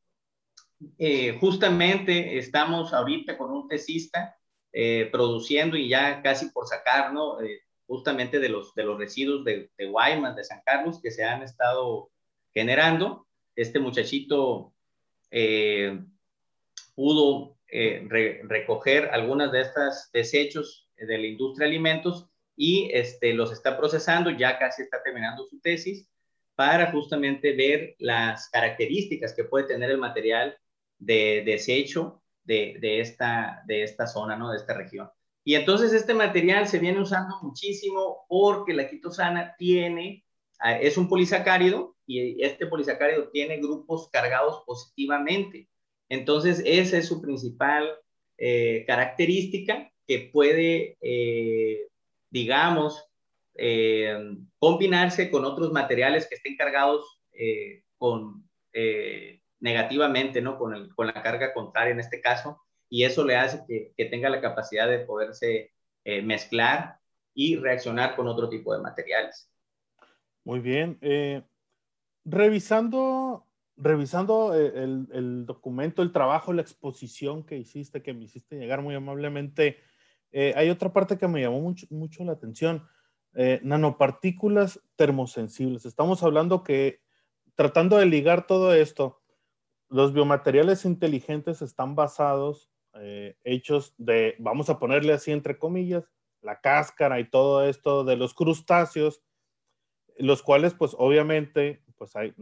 justamente 1.39 2.37
estamos 2.37 2.93
ahorita 2.93 3.37
con 3.37 3.51
un 3.51 3.67
tesista 3.67 4.37
eh, 4.79 5.09
produciendo 5.11 5.75
y 5.75 5.89
ya 5.89 6.21
casi 6.21 6.49
por 6.51 6.67
sacar, 6.67 7.11
¿no? 7.11 7.41
Eh, 7.41 7.61
justamente 7.87 8.39
de 8.39 8.49
los, 8.49 8.75
de 8.75 8.83
los 8.83 8.99
residuos 8.99 9.43
de, 9.43 9.71
Guaymas, 9.89 10.35
de 10.35 10.43
San 10.43 10.61
Carlos, 10.63 10.99
que 11.01 11.09
se 11.09 11.23
han 11.23 11.41
estado 11.41 12.11
generando. 12.53 13.25
Este 13.55 13.79
muchachito 13.79 14.75
eh, 15.31 15.99
pudo 16.95 17.57
recoger 17.69 19.09
algunas 19.11 19.51
de 19.51 19.61
estas 19.61 20.09
desechos 20.13 20.87
de 20.95 21.17
la 21.17 21.27
industria 21.27 21.67
de 21.67 21.73
alimentos 21.73 22.29
y 22.55 22.89
este, 22.93 23.33
los 23.33 23.51
está 23.51 23.77
procesando, 23.77 24.31
ya 24.31 24.57
casi 24.57 24.81
está 24.81 25.03
terminando 25.03 25.45
su 25.45 25.59
tesis, 25.59 26.09
para 26.55 26.91
justamente 26.91 27.55
ver 27.55 27.95
las 27.99 28.49
características 28.49 29.33
que 29.33 29.43
puede 29.43 29.67
tener 29.67 29.91
el 29.91 29.99
material 29.99 30.57
de 30.97 31.43
desecho 31.45 32.23
de, 32.43 32.99
esta, 32.99 33.61
de 33.67 33.83
esta 33.83 34.07
zona, 34.07 34.35
¿no? 34.35 34.49
De 34.49 34.57
esta 34.57 34.73
región. 34.73 35.09
Y 35.43 35.55
entonces 35.55 35.93
este 35.93 36.13
material 36.13 36.67
se 36.67 36.79
viene 36.79 36.99
usando 36.99 37.37
muchísimo 37.41 38.25
porque 38.27 38.73
la 38.73 38.89
quitosana 38.89 39.55
tiene, 39.57 40.25
ah, 40.59 40.79
es 40.79 40.97
un 40.97 41.07
polisacárido 41.07 41.95
y 42.07 42.41
este 42.41 42.65
polisacárido 42.65 43.29
tiene 43.29 43.57
grupos 43.57 44.09
cargados 44.09 44.63
positivamente. 44.65 45.67
Entonces 46.09 46.63
esa 46.65 46.97
es 46.97 47.07
su 47.07 47.21
principal 47.21 47.99
eh, 48.37 48.85
característica 48.87 49.91
que 50.07 50.29
puede, 50.31 50.97
eh, 51.01 51.87
digamos, 52.29 53.03
eh, 53.55 54.17
combinarse 54.57 55.29
con 55.29 55.43
otros 55.43 55.71
materiales 55.71 56.27
que 56.27 56.35
estén 56.35 56.55
cargados 56.55 57.19
con 57.99 58.47
negativamente, 59.59 60.41
¿no? 60.41 60.57
Con, 60.57 60.73
el, 60.73 60.93
con 60.95 61.07
la 61.07 61.21
carga 61.21 61.53
contraria 61.53 61.93
en 61.93 61.99
este 61.99 62.21
caso, 62.21 62.59
y 62.89 63.03
eso 63.03 63.25
le 63.25 63.35
hace 63.35 63.63
que, 63.67 63.91
que 63.95 64.05
tenga 64.05 64.29
la 64.29 64.41
capacidad 64.41 64.87
de 64.87 64.99
poderse 64.99 65.71
mezclar 66.23 66.97
y 67.35 67.57
reaccionar 67.57 68.15
con 68.15 68.27
otro 68.27 68.49
tipo 68.49 68.73
de 68.73 68.81
materiales. 68.81 69.51
Muy 70.43 70.59
bien. 70.59 70.97
Revisando 72.29 73.43
revisando 73.79 74.55
eh, 74.55 74.71
el, 74.73 75.45
documento, 75.45 76.01
el 76.01 76.11
trabajo, 76.11 76.51
la 76.51 76.63
exposición 76.63 77.45
que 77.45 77.57
hiciste, 77.57 78.01
que 78.01 78.11
me 78.11 78.23
hiciste 78.23 78.57
llegar 78.57 78.81
muy 78.81 78.95
amablemente, 78.95 79.77
hay 80.55 80.69
otra 80.69 80.91
parte 80.93 81.17
que 81.17 81.27
me 81.27 81.41
llamó 81.41 81.61
mucho, 81.61 81.87
mucho 81.89 82.23
la 82.23 82.33
atención. 82.33 82.87
nanopartículas 83.61 84.79
termosensibles. 84.95 85.85
Estamos 85.85 86.21
hablando 86.23 86.63
que, 86.63 87.01
tratando 87.55 87.97
de 87.97 88.07
ligar 88.07 88.45
todo 88.45 88.73
esto, 88.73 89.21
los 89.89 90.13
biomateriales 90.13 90.85
inteligentes 90.85 91.61
están 91.61 91.95
basados, 91.95 92.69
eh, 92.95 93.37
hechos 93.43 93.93
de, 93.97 94.35
vamos 94.39 94.69
a 94.69 94.79
ponerle 94.79 95.13
así 95.13 95.31
entre 95.31 95.57
comillas, 95.57 96.11
la 96.41 96.59
cáscara 96.59 97.19
y 97.19 97.29
todo 97.29 97.65
esto 97.65 98.03
de 98.03 98.15
los 98.15 98.33
crustáceos, 98.33 99.23
los 100.17 100.41
cuales 100.41 100.73
pues 100.73 100.95
obviamente 100.97 101.83
pues 101.97 102.15
hay, 102.15 102.33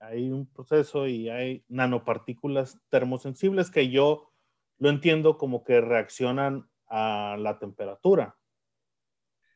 hay 0.00 0.30
un 0.30 0.46
proceso 0.46 1.06
y 1.06 1.28
hay 1.28 1.64
nanopartículas 1.68 2.78
termosensibles 2.90 3.70
que 3.70 3.90
yo 3.90 4.30
lo 4.78 4.90
entiendo 4.90 5.38
como 5.38 5.64
que 5.64 5.80
reaccionan 5.80 6.68
a 6.88 7.36
la 7.38 7.58
temperatura. 7.58 8.36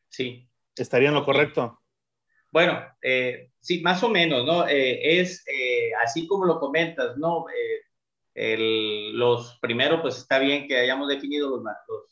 Sí. 0.09 0.49
¿Estaría 0.75 1.09
en 1.09 1.15
lo 1.15 1.25
correcto? 1.25 1.79
Bueno, 2.51 2.81
eh, 3.01 3.51
sí, 3.59 3.81
más 3.81 4.03
o 4.03 4.09
menos, 4.09 4.45
¿no? 4.45 4.67
Eh, 4.67 5.19
es 5.19 5.45
eh, 5.47 5.91
así 6.03 6.27
como 6.27 6.45
lo 6.45 6.59
comentas, 6.59 7.17
¿no? 7.17 7.45
los 8.41 9.59
primero, 9.59 10.01
pues 10.01 10.17
está 10.17 10.39
bien 10.39 10.65
que 10.65 10.77
hayamos 10.77 11.09
definido 11.09 11.49
los, 11.49 11.63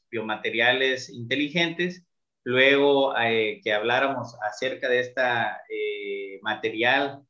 biomateriales 0.09 1.09
inteligentes, 1.09 2.05
luego 2.47 3.13
que 3.13 3.73
habláramos 3.73 4.37
acerca 4.41 4.87
de 4.87 5.01
este 5.01 5.21
material 6.41 7.21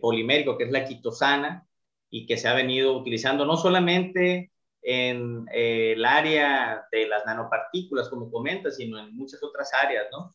polimérico 0.00 0.56
que 0.56 0.64
es 0.64 0.70
la 0.70 0.86
quitosana 0.86 1.68
y 2.08 2.24
que 2.24 2.38
se 2.38 2.48
ha 2.48 2.54
venido 2.54 2.96
utilizando 2.96 3.44
no 3.44 3.58
solamente 3.58 4.50
en 4.80 5.44
el 5.52 6.02
área 6.06 6.86
de 6.90 7.06
las 7.06 7.26
nanopartículas, 7.26 8.08
como 8.08 8.30
comentas, 8.30 8.76
sino 8.76 8.98
en 8.98 9.14
muchas 9.14 9.42
otras 9.42 9.74
áreas, 9.74 10.06
¿no? 10.10 10.34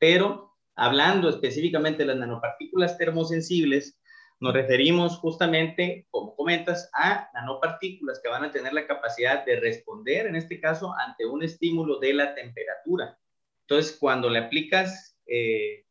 Pero 0.00 0.56
hablando 0.74 1.28
específicamente 1.28 1.98
de 2.02 2.06
las 2.06 2.16
nanopartículas 2.16 2.98
termosensibles, 2.98 4.00
nos 4.38 4.52
referimos 4.52 5.18
justamente, 5.18 6.06
como 6.10 6.36
comentas, 6.36 6.90
a 6.92 7.30
nanopartículas 7.32 8.20
que 8.22 8.28
van 8.28 8.44
a 8.44 8.50
tener 8.50 8.72
la 8.72 8.86
capacidad 8.86 9.44
de 9.44 9.58
responder, 9.60 10.26
en 10.26 10.36
este 10.36 10.60
caso, 10.60 10.94
ante 10.98 11.24
un 11.24 11.42
estímulo 11.42 11.98
de 11.98 12.12
la 12.12 12.34
temperatura. 12.34 13.18
Entonces, 13.62 13.96
cuando 13.98 14.28
le 14.28 14.38
aplicas 14.38 15.18
eh, 15.26 15.84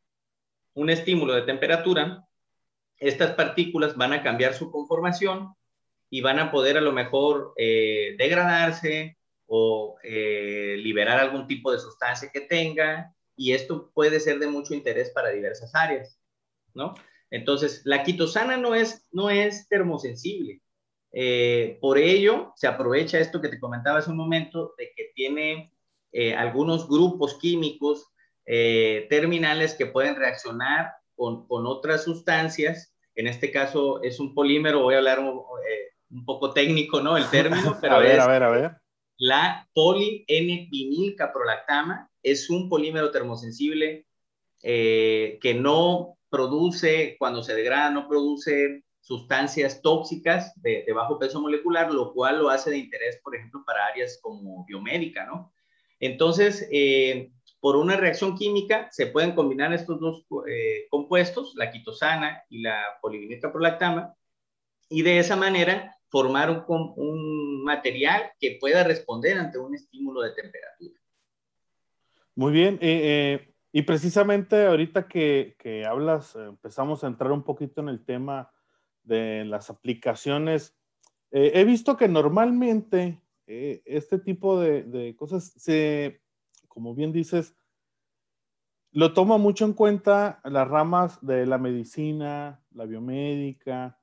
un 0.74 0.90
estímulo 0.90 1.34
de 1.34 1.42
temperatura, 1.42 2.26
estas 2.98 3.32
partículas 3.32 3.96
van 3.96 4.12
a 4.12 4.22
cambiar 4.22 4.54
su 4.54 4.70
conformación 4.70 5.54
y 6.08 6.20
van 6.20 6.38
a 6.38 6.50
poder 6.50 6.78
a 6.78 6.80
lo 6.80 6.92
mejor 6.92 7.52
eh, 7.56 8.14
degradarse 8.16 9.18
o 9.46 9.96
eh, 10.02 10.76
liberar 10.78 11.18
algún 11.18 11.46
tipo 11.46 11.72
de 11.72 11.78
sustancia 11.78 12.30
que 12.32 12.40
tenga 12.40 13.12
y 13.36 13.52
esto 13.52 13.90
puede 13.92 14.20
ser 14.20 14.38
de 14.38 14.46
mucho 14.46 14.72
interés 14.72 15.10
para 15.10 15.30
diversas 15.30 15.74
áreas, 15.74 16.18
¿no? 16.74 16.94
Entonces, 17.30 17.82
la 17.84 18.02
quitosana 18.02 18.56
no 18.56 18.74
es, 18.74 19.08
no 19.12 19.30
es 19.30 19.68
termosensible. 19.68 20.60
Eh, 21.12 21.78
por 21.80 21.98
ello, 21.98 22.52
se 22.56 22.66
aprovecha 22.66 23.18
esto 23.18 23.40
que 23.40 23.48
te 23.48 23.58
comentaba 23.58 23.98
hace 23.98 24.10
un 24.10 24.16
momento, 24.16 24.74
de 24.78 24.92
que 24.96 25.10
tiene 25.14 25.72
algunos 26.38 26.88
grupos 26.88 27.36
químicos 27.38 28.10
terminales 28.46 29.74
que 29.74 29.84
pueden 29.84 30.16
reaccionar 30.16 30.92
con, 31.14 31.46
con, 31.46 31.66
otras 31.66 32.04
sustancias. 32.04 32.94
En 33.14 33.26
este 33.26 33.50
caso 33.50 34.02
es 34.02 34.18
un 34.18 34.34
polímero, 34.34 34.80
voy 34.80 34.94
a 34.94 34.98
hablar 34.98 35.20
un 36.10 36.24
poco 36.24 36.52
técnico, 36.52 37.00
¿no? 37.00 37.16
El 37.16 37.28
término, 37.28 37.76
pero 37.80 37.96
a 37.96 37.98
ver, 37.98 38.12
es 38.12 38.20
a 38.20 38.28
ver, 38.28 38.42
a 38.42 38.50
ver. 38.50 38.70
la 39.18 39.68
poli 39.72 40.24
n 40.28 41.14
caprolactama 41.16 42.10
es 42.22 42.50
un 42.50 42.68
polímero 42.68 43.10
termosensible 43.10 44.06
eh, 44.62 45.38
que 45.40 45.54
no 45.54 46.15
produce, 46.36 47.16
cuando 47.18 47.42
se 47.42 47.54
degrada, 47.54 47.90
no 47.90 48.06
produce 48.06 48.84
sustancias 49.00 49.80
tóxicas 49.80 50.52
de, 50.60 50.84
bajo 50.94 51.18
peso 51.18 51.40
molecular, 51.40 51.90
lo 51.90 52.12
cual 52.12 52.40
lo 52.40 52.50
hace 52.50 52.70
de 52.70 52.76
interés, 52.76 53.18
por 53.22 53.34
ejemplo, 53.34 53.62
para 53.64 53.86
áreas 53.86 54.18
como 54.20 54.66
biomédica, 54.66 55.24
¿no? 55.24 55.54
Entonces, 55.98 56.68
eh, 56.70 57.30
por 57.58 57.76
una 57.76 57.96
reacción 57.96 58.36
química 58.36 58.88
se 58.90 59.06
pueden 59.06 59.32
combinar 59.32 59.72
estos 59.72 59.98
dos 59.98 60.26
eh, 60.46 60.86
compuestos, 60.90 61.54
la 61.56 61.70
quitosana 61.70 62.42
y 62.50 62.60
la 62.60 62.82
caprolactama, 63.40 64.14
y 64.90 65.00
de 65.00 65.18
esa 65.18 65.36
manera 65.36 65.96
formar 66.10 66.66
un, 66.68 67.64
material 67.64 68.30
que 68.38 68.58
pueda 68.60 68.84
responder 68.84 69.38
ante 69.38 69.58
un 69.58 69.74
estímulo 69.74 70.20
de 70.20 70.30
temperatura. 70.30 71.00
Muy 72.36 72.52
bien. 72.52 72.78
Eh, 72.80 73.55
y 73.72 73.82
precisamente 73.82 74.66
ahorita 74.66 75.08
que, 75.08 75.56
que, 75.58 75.84
hablas, 75.84 76.36
empezamos 76.36 77.04
a 77.04 77.08
entrar 77.08 77.32
un 77.32 77.42
poquito 77.42 77.80
en 77.80 77.88
el 77.88 78.04
tema 78.04 78.50
de 79.02 79.44
las 79.44 79.70
aplicaciones. 79.70 80.76
Eh, 81.30 81.52
he 81.54 81.64
visto 81.64 81.96
que 81.96 82.08
normalmente 82.08 83.20
este 83.46 84.18
tipo 84.18 84.58
de, 84.58 84.82
de, 84.82 85.14
cosas 85.14 85.52
se, 85.56 86.20
como 86.66 86.94
bien 86.94 87.12
dices, 87.12 87.54
lo 88.90 89.12
toma 89.12 89.38
mucho 89.38 89.64
en 89.64 89.72
cuenta 89.72 90.40
las 90.44 90.66
ramas 90.66 91.24
de 91.24 91.46
la 91.46 91.58
medicina, 91.58 92.64
la 92.72 92.86
biomédica. 92.86 94.00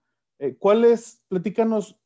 ¿Cuál 0.59 0.85
es, 0.85 1.25
platícanos, 1.27 1.99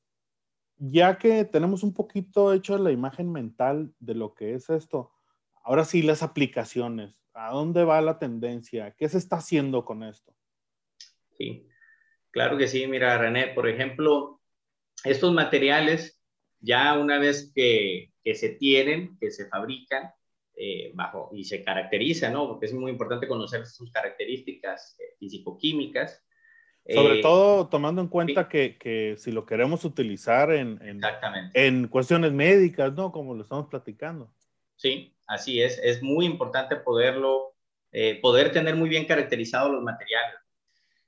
ya 0.77 1.17
que 1.17 1.45
tenemos 1.45 1.83
un 1.83 1.93
poquito 1.93 2.53
hecho 2.53 2.77
la 2.77 2.91
imagen 2.91 3.31
mental 3.31 3.93
de 3.99 4.15
lo 4.15 4.33
que 4.33 4.53
es 4.53 4.69
esto, 4.69 5.11
ahora 5.63 5.85
sí 5.85 6.01
las 6.01 6.23
aplicaciones, 6.23 7.15
¿a 7.37 7.51
dónde 7.51 7.83
va 7.83 8.01
la 8.01 8.17
tendencia? 8.17 8.95
¿Qué 8.97 9.07
se 9.07 9.17
está 9.17 9.37
haciendo 9.37 9.85
con 9.85 10.03
esto? 10.03 10.33
Sí, 11.37 11.67
claro 12.31 12.57
que 12.57 12.67
sí. 12.67 12.87
Mira, 12.87 13.17
René, 13.17 13.47
por 13.49 13.69
ejemplo, 13.69 14.41
estos 15.03 15.33
materiales, 15.33 16.19
ya 16.59 16.97
una 16.97 17.19
vez 17.19 17.51
que, 17.53 18.11
se 18.33 18.49
tienen, 18.49 19.17
que 19.19 19.31
se 19.31 19.47
fabrican, 19.47 20.11
eh, 20.55 20.91
bajo 20.95 21.29
y 21.31 21.43
se 21.43 21.63
caracterizan, 21.63 22.33
¿no? 22.33 22.47
Porque 22.47 22.65
es 22.65 22.73
muy 22.73 22.91
importante 22.91 23.27
conocer 23.27 23.65
sus 23.67 23.91
características 23.91 24.97
eh, 24.99 25.15
físico-químicas. 25.19 26.25
Sobre 26.89 27.19
eh, 27.19 27.21
todo 27.21 27.67
tomando 27.67 28.01
en 28.01 28.07
cuenta 28.07 28.49
que, 28.49 28.77
que, 28.77 29.15
si 29.17 29.31
lo 29.31 29.45
queremos 29.45 29.85
utilizar 29.85 30.51
en, 30.51 30.81
en, 30.81 31.01
en, 31.53 31.87
cuestiones 31.89 32.31
médicas, 32.31 32.93
¿no? 32.93 33.11
Como 33.11 33.35
lo 33.35 33.43
estamos 33.43 33.67
platicando. 33.67 34.33
Sí, 34.77 35.13
así 35.27 35.61
es. 35.61 35.77
Es 35.83 36.01
muy 36.01 36.25
importante 36.25 36.77
poderlo, 36.77 37.55
eh, 37.91 38.19
poder 38.21 38.51
tener 38.51 38.75
muy 38.75 38.89
bien 38.89 39.05
caracterizados 39.05 39.71
los 39.71 39.83
materiales. 39.83 40.35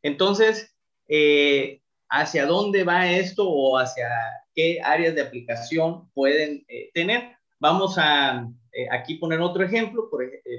Entonces, 0.02 0.76
eh, 1.08 1.82
¿hacia 2.10 2.46
dónde 2.46 2.84
va 2.84 3.10
esto 3.10 3.48
o 3.48 3.78
hacia 3.78 4.10
qué 4.54 4.82
áreas 4.84 5.16
de 5.16 5.22
aplicación 5.22 6.10
pueden 6.12 6.66
tener? 6.94 7.38
Vamos 7.60 7.98
a 7.98 8.46
aquí 8.92 9.16
poner 9.16 9.40
otro 9.40 9.64
ejemplo. 9.64 10.10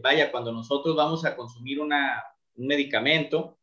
Vaya, 0.03 0.31
cuando 0.31 0.53
nosotros 0.53 0.97
vamos 0.97 1.25
a 1.25 1.37
consumir 1.37 1.81
una, 1.81 2.23
un 2.57 2.67
medicamento, 2.67 3.59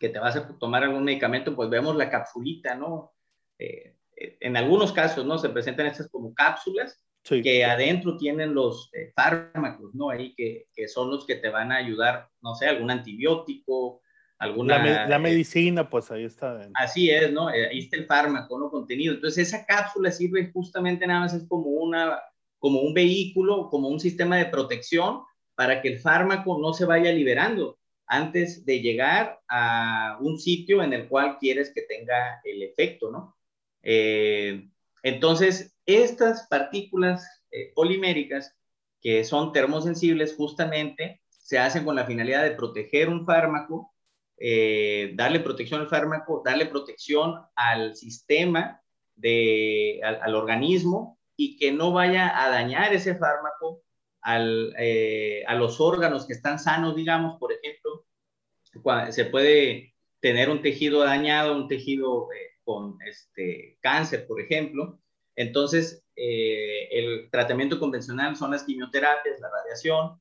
que 0.00 0.08
te 0.08 0.18
vas 0.18 0.34
a 0.34 0.48
tomar 0.58 0.82
algún 0.82 1.04
medicamento, 1.04 1.54
pues 1.54 1.68
vemos 1.68 1.94
la 1.94 2.10
capsulita, 2.10 2.74
¿no? 2.74 3.12
Eh, 3.58 3.94
eh, 4.16 4.38
en 4.40 4.56
algunos 4.56 4.92
casos, 4.92 5.26
¿no? 5.26 5.38
Se 5.38 5.50
presentan 5.50 5.86
estas 5.86 6.08
como 6.08 6.34
cápsulas 6.34 6.98
que 7.22 7.64
adentro 7.64 8.16
tienen 8.16 8.54
los 8.54 8.90
eh, 8.92 9.12
fármacos, 9.14 9.94
¿no? 9.94 10.10
Ahí 10.10 10.34
que, 10.34 10.66
que, 10.74 10.88
son 10.88 11.10
los 11.10 11.26
que 11.26 11.36
te 11.36 11.48
van 11.48 11.70
a 11.72 11.76
ayudar, 11.76 12.28
no 12.40 12.54
sé, 12.54 12.66
algún 12.66 12.90
antibiótico, 12.90 14.02
alguna... 14.38 15.06
La, 15.06 15.18
medicina, 15.18 15.88
pues 15.88 16.10
ahí 16.10 16.24
está. 16.24 16.68
Así 16.74 17.10
es, 17.10 17.30
¿no? 17.30 17.48
ahí 17.48 17.78
está 17.78 17.98
el 17.98 18.06
fármaco, 18.06 18.58
¿no? 18.58 18.70
Contenido. 18.70 19.14
Entonces 19.14 19.48
esa 19.48 19.66
cápsula 19.66 20.10
sirve 20.10 20.50
justamente 20.52 21.06
nada 21.06 21.20
más 21.20 21.34
es 21.34 21.46
como 21.46 21.66
una, 21.66 22.18
como 22.58 22.80
un 22.80 22.94
vehículo, 22.94 23.68
como 23.68 23.88
un 23.88 24.00
sistema 24.00 24.38
de 24.38 24.46
protección 24.46 25.22
para 25.54 25.82
que 25.82 25.88
el 25.88 25.98
fármaco 25.98 26.58
no 26.58 26.72
se 26.72 26.86
vaya 26.86 27.12
liberando 27.12 27.78
antes 28.06 28.64
de 28.64 28.80
llegar 28.80 29.38
a 29.46 30.18
un 30.20 30.38
sitio 30.38 30.82
en 30.82 30.94
el 30.94 31.06
cual 31.06 31.36
quieres 31.38 31.70
que 31.72 31.82
tenga 31.82 32.40
el 32.44 32.62
efecto, 32.62 33.10
¿no? 33.10 33.36
Eh, 33.82 34.68
entonces, 35.02 35.76
estas 35.96 36.46
partículas 36.48 37.26
eh, 37.50 37.72
poliméricas 37.74 38.56
que 39.00 39.24
son 39.24 39.52
termosensibles 39.52 40.34
justamente 40.36 41.22
se 41.28 41.58
hacen 41.58 41.84
con 41.84 41.96
la 41.96 42.04
finalidad 42.04 42.44
de 42.44 42.52
proteger 42.52 43.08
un 43.08 43.24
fármaco, 43.24 43.92
eh, 44.36 45.12
darle 45.14 45.40
protección 45.40 45.80
al 45.80 45.88
fármaco, 45.88 46.42
darle 46.44 46.66
protección 46.66 47.40
al 47.54 47.96
sistema, 47.96 48.80
de, 49.16 50.00
al 50.02 50.34
organismo 50.34 51.18
y 51.36 51.56
que 51.56 51.72
no 51.72 51.92
vaya 51.92 52.42
a 52.42 52.48
dañar 52.48 52.92
ese 52.94 53.14
fármaco 53.14 53.82
eh, 54.78 55.42
a 55.46 55.54
los 55.54 55.80
órganos 55.80 56.26
que 56.26 56.32
están 56.32 56.58
sanos, 56.58 56.96
digamos, 56.96 57.38
por 57.38 57.52
ejemplo, 57.52 58.06
se 59.10 59.24
puede 59.26 59.94
tener 60.20 60.50
un 60.50 60.62
tejido 60.62 61.00
dañado, 61.00 61.56
un 61.56 61.68
tejido 61.68 62.28
con 62.64 62.98
este, 63.06 63.78
cáncer, 63.80 64.26
por 64.26 64.40
ejemplo. 64.40 65.00
Entonces, 65.40 66.04
eh, 66.16 66.86
el 66.90 67.30
tratamiento 67.30 67.78
convencional 67.80 68.36
son 68.36 68.50
las 68.50 68.64
quimioterapias, 68.64 69.40
la 69.40 69.48
radiación, 69.50 70.20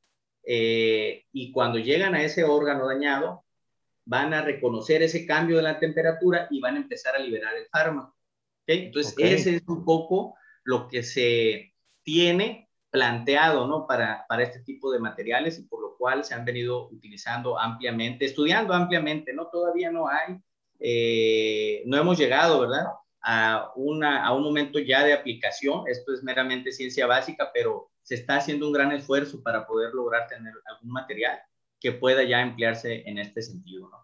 eh, 0.46 1.26
y 1.34 1.52
cuando 1.52 1.78
llegan 1.78 2.16
a 2.16 2.24
ese 2.24 2.46
órgano 2.46 2.88
dañado, 2.88 3.44
van 4.06 4.34
a 4.34 4.42
reconocer 4.42 5.04
ese 5.04 5.26
cambio 5.26 5.58
de 5.58 5.64
la 5.64 5.78
temperatura 5.78 6.48
y 6.50 6.62
van 6.62 6.78
a 6.78 6.80
empezar 6.80 7.18
a 7.18 7.20
liberar 7.20 7.54
el 7.58 7.68
fármaco. 7.68 8.16
Entonces, 8.66 9.14
ese 9.18 9.58
es 9.58 9.68
un 9.68 9.84
poco 9.84 10.36
lo 10.64 10.88
que 10.88 11.04
se 11.04 11.74
tiene 12.04 12.70
planteado 12.90 13.68
¿no? 13.68 13.86
para, 13.86 14.26
para 14.30 14.44
este 14.44 14.62
tipo 14.62 14.90
de 14.90 15.00
materiales 15.00 15.60
y 15.60 15.64
por 15.64 15.82
lo 15.82 15.89
cual 16.00 16.24
se 16.24 16.34
han 16.34 16.46
venido 16.46 16.90
utilizando 16.90 17.60
ampliamente, 17.60 18.26
estudiando 18.26 18.74
ampliamente, 18.74 19.34
¿no? 19.34 19.48
Todavía 19.48 19.92
no 19.92 20.08
hay, 20.08 20.38
eh, 20.80 21.84
no 21.86 21.98
hemos 21.98 22.18
llegado, 22.18 22.62
¿verdad? 22.62 22.86
A, 23.22 23.72
una, 23.76 24.26
a 24.26 24.34
un 24.34 24.44
momento 24.44 24.80
ya 24.80 25.04
de 25.04 25.14
aplicación, 25.14 25.84
esto 25.88 26.14
es 26.14 26.24
meramente 26.24 26.72
ciencia 26.72 27.06
básica, 27.06 27.52
pero 27.54 27.92
se 28.02 28.16
está 28.16 28.38
haciendo 28.38 28.66
un 28.66 28.74
gran 28.74 28.92
esfuerzo 28.92 29.44
para 29.44 29.68
poder 29.68 29.94
lograr 29.94 30.28
tener 30.28 30.54
algún 30.66 30.92
material 30.92 31.38
que 31.80 31.92
pueda 31.92 32.24
ya 32.24 32.42
emplearse 32.42 33.04
en 33.06 33.20
este 33.20 33.42
sentido, 33.42 33.90
¿no? 33.90 33.98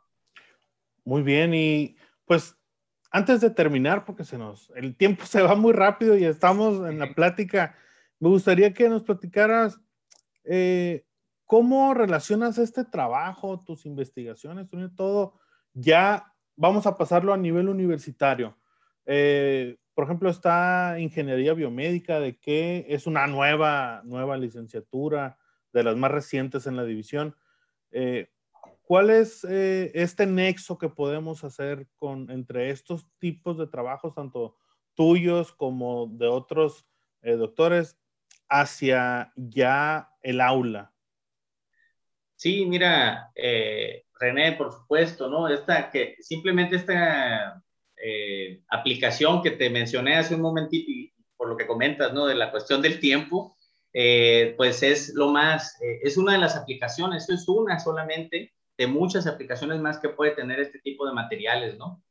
Muy 1.05 1.23
bien, 1.23 1.53
y 1.53 1.95
pues 2.25 2.57
antes 3.09 3.41
de 3.41 3.49
terminar, 3.49 4.05
porque 4.05 4.25
se 4.25 4.37
nos, 4.37 4.71
el 4.75 4.95
tiempo 4.95 5.25
se 5.25 5.41
va 5.41 5.55
muy 5.55 5.73
rápido 5.73 6.17
y 6.17 6.25
estamos 6.25 6.87
en 6.87 6.99
la 6.99 7.13
plática 7.13 7.75
me 8.19 8.29
gustaría 8.29 8.73
que 8.73 8.89
nos 8.89 9.03
platicaras 9.03 9.79
eh, 10.45 11.04
cómo 11.45 11.93
relacionas 11.93 12.57
este 12.57 12.83
trabajo, 12.83 13.63
tus 13.65 13.85
investigaciones, 13.85 14.67
todo, 14.95 15.35
ya 15.73 16.33
vamos 16.55 16.85
a 16.85 16.97
pasarlo 16.97 17.33
a 17.33 17.37
nivel 17.37 17.69
universitario. 17.69 18.57
Eh, 19.05 19.77
por 19.93 20.05
ejemplo, 20.05 20.29
está 20.29 20.97
ingeniería 20.99 21.53
biomédica, 21.53 22.19
de 22.19 22.37
que 22.37 22.85
es 22.89 23.07
una 23.07 23.27
nueva, 23.27 24.01
nueva 24.03 24.37
licenciatura, 24.37 25.37
de 25.71 25.83
las 25.83 25.95
más 25.95 26.11
recientes 26.11 26.67
en 26.67 26.75
la 26.75 26.85
división. 26.85 27.35
Eh, 27.91 28.29
¿Cuál 28.81 29.09
es 29.09 29.43
este 29.43 30.25
nexo 30.27 30.77
que 30.77 30.89
podemos 30.89 31.43
hacer 31.43 31.87
con, 31.95 32.29
entre 32.29 32.69
estos 32.69 33.07
tipos 33.17 33.57
de 33.57 33.67
trabajos, 33.67 34.13
tanto 34.13 34.57
tuyos 34.93 35.51
como 35.51 36.07
de 36.07 36.27
otros 36.27 36.87
doctores? 37.23 37.97
hacia 38.49 39.31
ya 39.35 40.09
el 40.21 40.41
aula? 40.41 40.94
Sí, 42.35 42.65
mira, 42.65 43.31
eh, 43.35 44.03
René, 44.19 44.53
por 44.53 44.71
supuesto, 44.73 45.29
¿no? 45.29 45.47
Esta, 45.47 45.89
que 45.89 46.15
simplemente 46.19 46.75
esta 46.75 47.63
eh, 47.97 48.61
aplicación 48.69 49.41
que 49.41 49.51
te 49.51 49.69
mencioné 49.69 50.15
hace 50.17 50.35
un 50.35 50.41
momentito 50.41 50.91
y 50.91 51.13
por 51.37 51.49
lo 51.49 51.57
que 51.57 51.67
comentas, 51.67 52.13
¿no? 52.13 52.25
De 52.25 52.35
la 52.35 52.51
cuestión 52.51 52.81
del 52.81 52.99
tiempo, 52.99 53.55
eh, 53.93 54.53
pues 54.57 54.83
es 54.83 55.13
lo 55.15 55.29
más, 55.31 55.77
es 55.81 56.17
una 56.17 56.33
de 56.33 56.39
las 56.39 56.55
aplicaciones, 56.57 57.23
eso 57.23 57.33
es 57.33 57.47
una 57.47 57.79
solamente 57.79 58.53
de 58.77 58.87
muchas 58.87 59.27
aplicaciones 59.27 59.79
más 59.79 59.99
que 59.99 60.09
puede 60.09 60.31
tener 60.31 60.59
este 60.59 60.79
tipo 60.79 61.07
de 61.07 61.13
materiales, 61.13 61.77
¿no? 61.77 62.03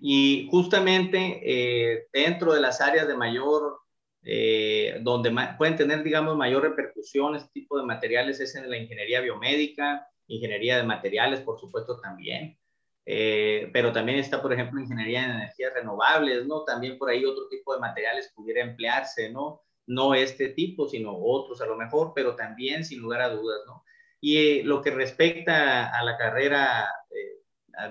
Y 0.00 0.48
justamente 0.50 2.06
dentro 2.12 2.54
de 2.54 2.60
las 2.60 2.80
áreas 2.80 3.08
de 3.08 3.16
mayor 3.16 3.80
eh, 4.24 4.98
donde 5.02 5.32
pueden 5.56 5.76
tener, 5.76 6.02
digamos, 6.02 6.36
mayor 6.36 6.62
repercusión 6.62 7.36
este 7.36 7.50
tipo 7.52 7.78
de 7.78 7.86
materiales 7.86 8.40
es 8.40 8.54
en 8.56 8.68
la 8.68 8.76
ingeniería 8.76 9.20
biomédica, 9.20 10.06
ingeniería 10.26 10.76
de 10.76 10.82
materiales, 10.82 11.40
por 11.40 11.58
supuesto, 11.58 12.00
también. 12.00 12.58
Eh, 13.06 13.70
pero 13.72 13.92
también 13.92 14.18
está, 14.18 14.42
por 14.42 14.52
ejemplo, 14.52 14.80
ingeniería 14.80 15.20
de 15.22 15.34
energías 15.34 15.72
renovables, 15.72 16.46
¿no? 16.46 16.64
También 16.64 16.98
por 16.98 17.08
ahí 17.08 17.24
otro 17.24 17.48
tipo 17.48 17.74
de 17.74 17.80
materiales 17.80 18.30
pudiera 18.34 18.60
emplearse, 18.62 19.30
¿no? 19.30 19.62
No 19.86 20.14
este 20.14 20.50
tipo, 20.50 20.86
sino 20.88 21.16
otros 21.16 21.62
a 21.62 21.66
lo 21.66 21.76
mejor, 21.76 22.12
pero 22.14 22.36
también 22.36 22.84
sin 22.84 23.00
lugar 23.00 23.22
a 23.22 23.30
dudas, 23.30 23.60
¿no? 23.66 23.82
Y 24.20 24.36
eh, 24.36 24.62
lo 24.64 24.82
que 24.82 24.90
respecta 24.90 25.88
a 25.96 26.04
la 26.04 26.18
carrera, 26.18 26.88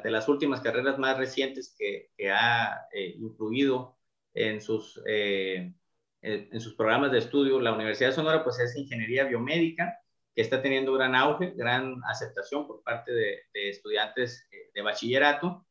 de 0.04 0.12
las 0.12 0.28
últimas 0.28 0.60
carreras 0.60 1.00
más 1.00 1.18
recientes 1.18 1.74
que, 1.78 2.10
que 2.18 2.30
ha 2.30 2.88
incluido 3.18 3.98
en 4.34 4.60
sus 4.60 5.02
eh, 6.22 6.50
en 6.52 6.60
sus 6.60 6.76
programas 6.76 7.12
de 7.12 7.20
estudio, 7.20 7.60
la 7.60 7.74
Universidad 7.74 8.10
de 8.10 8.16
Sonora 8.16 8.44
pues 8.44 8.60
es 8.60 8.76
ingeniería 8.76 9.26
biomédica, 9.26 10.00
que 10.36 10.42
está 10.42 10.62
teniendo 10.62 10.94
gran 10.94 11.16
auge, 11.16 11.54
gran 11.56 12.02
aceptación 12.10 12.68
por 12.68 12.82
parte 12.84 13.12
de, 13.12 13.40
estudiantes 13.54 14.48
eh, 14.52 14.70
de 14.74 14.82
bachillerato 14.82 15.66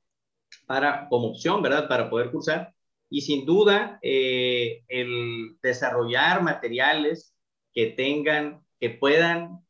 para, 0.66 1.08
como 1.08 1.28
opción, 1.28 1.62
¿verdad? 1.62 1.88
Para 1.88 2.08
poder 2.08 2.30
cursar. 2.30 2.72
Y 3.08 3.20
sin 3.20 3.44
duda, 3.46 3.98
eh, 4.02 4.84
el 4.88 5.56
desarrollar 5.62 6.42
materiales 6.42 7.34
que 7.72 7.86
tengan, 7.86 8.64
que 8.80 8.90
puedan 8.90 9.64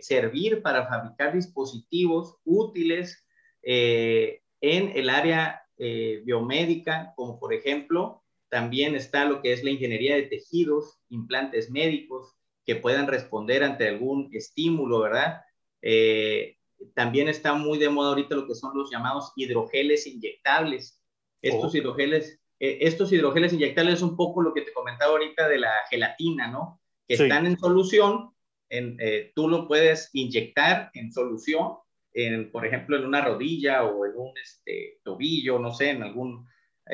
servir 0.00 0.62
para 0.62 0.88
fabricar 0.88 1.34
dispositivos 1.34 2.38
útiles 2.42 3.26
en 3.62 4.40
el 4.62 5.10
área 5.10 5.62
biomédica, 5.76 7.12
como 7.16 7.38
por 7.38 7.52
ejemplo 7.52 8.20
también 8.50 8.96
está 8.96 9.24
lo 9.24 9.40
que 9.40 9.52
es 9.52 9.62
la 9.64 9.70
ingeniería 9.70 10.16
de 10.16 10.22
tejidos, 10.22 10.98
implantes 11.08 11.70
médicos 11.70 12.34
que 12.66 12.76
puedan 12.76 13.06
responder 13.06 13.62
ante 13.62 13.88
algún 13.88 14.28
estímulo, 14.32 15.00
¿verdad? 15.00 15.40
Eh, 15.82 16.56
también 16.94 17.28
está 17.28 17.54
muy 17.54 17.78
de 17.78 17.88
moda 17.88 18.10
ahorita 18.10 18.34
lo 18.34 18.46
que 18.46 18.54
son 18.54 18.76
los 18.76 18.90
llamados 18.90 19.32
hidrogeles 19.36 20.06
inyectables. 20.06 21.00
Estos, 21.42 21.74
hidrogeles, 21.74 22.40
eh, 22.58 22.78
estos 22.82 23.12
hidrogeles 23.12 23.52
inyectables 23.52 23.94
es 23.94 24.02
un 24.02 24.16
poco 24.16 24.42
lo 24.42 24.52
que 24.52 24.62
te 24.62 24.72
comentaba 24.72 25.12
ahorita 25.12 25.48
de 25.48 25.58
la 25.58 25.72
gelatina, 25.88 26.48
¿no? 26.48 26.80
Que 27.06 27.14
están 27.14 27.46
en 27.46 27.58
solución, 27.58 28.30
en, 28.68 28.96
eh, 29.00 29.32
tú 29.34 29.48
lo 29.48 29.66
puedes 29.68 30.10
inyectar 30.12 30.90
en 30.94 31.12
solución, 31.12 31.76
en, 32.12 32.50
por 32.50 32.66
ejemplo, 32.66 32.96
en 32.96 33.06
una 33.06 33.24
rodilla 33.24 33.84
o 33.84 34.04
en 34.06 34.12
un 34.16 34.32
este, 34.36 34.98
tobillo, 35.04 35.58
no 35.58 35.72
sé, 35.72 35.90
en 35.90 36.02
algún 36.02 36.46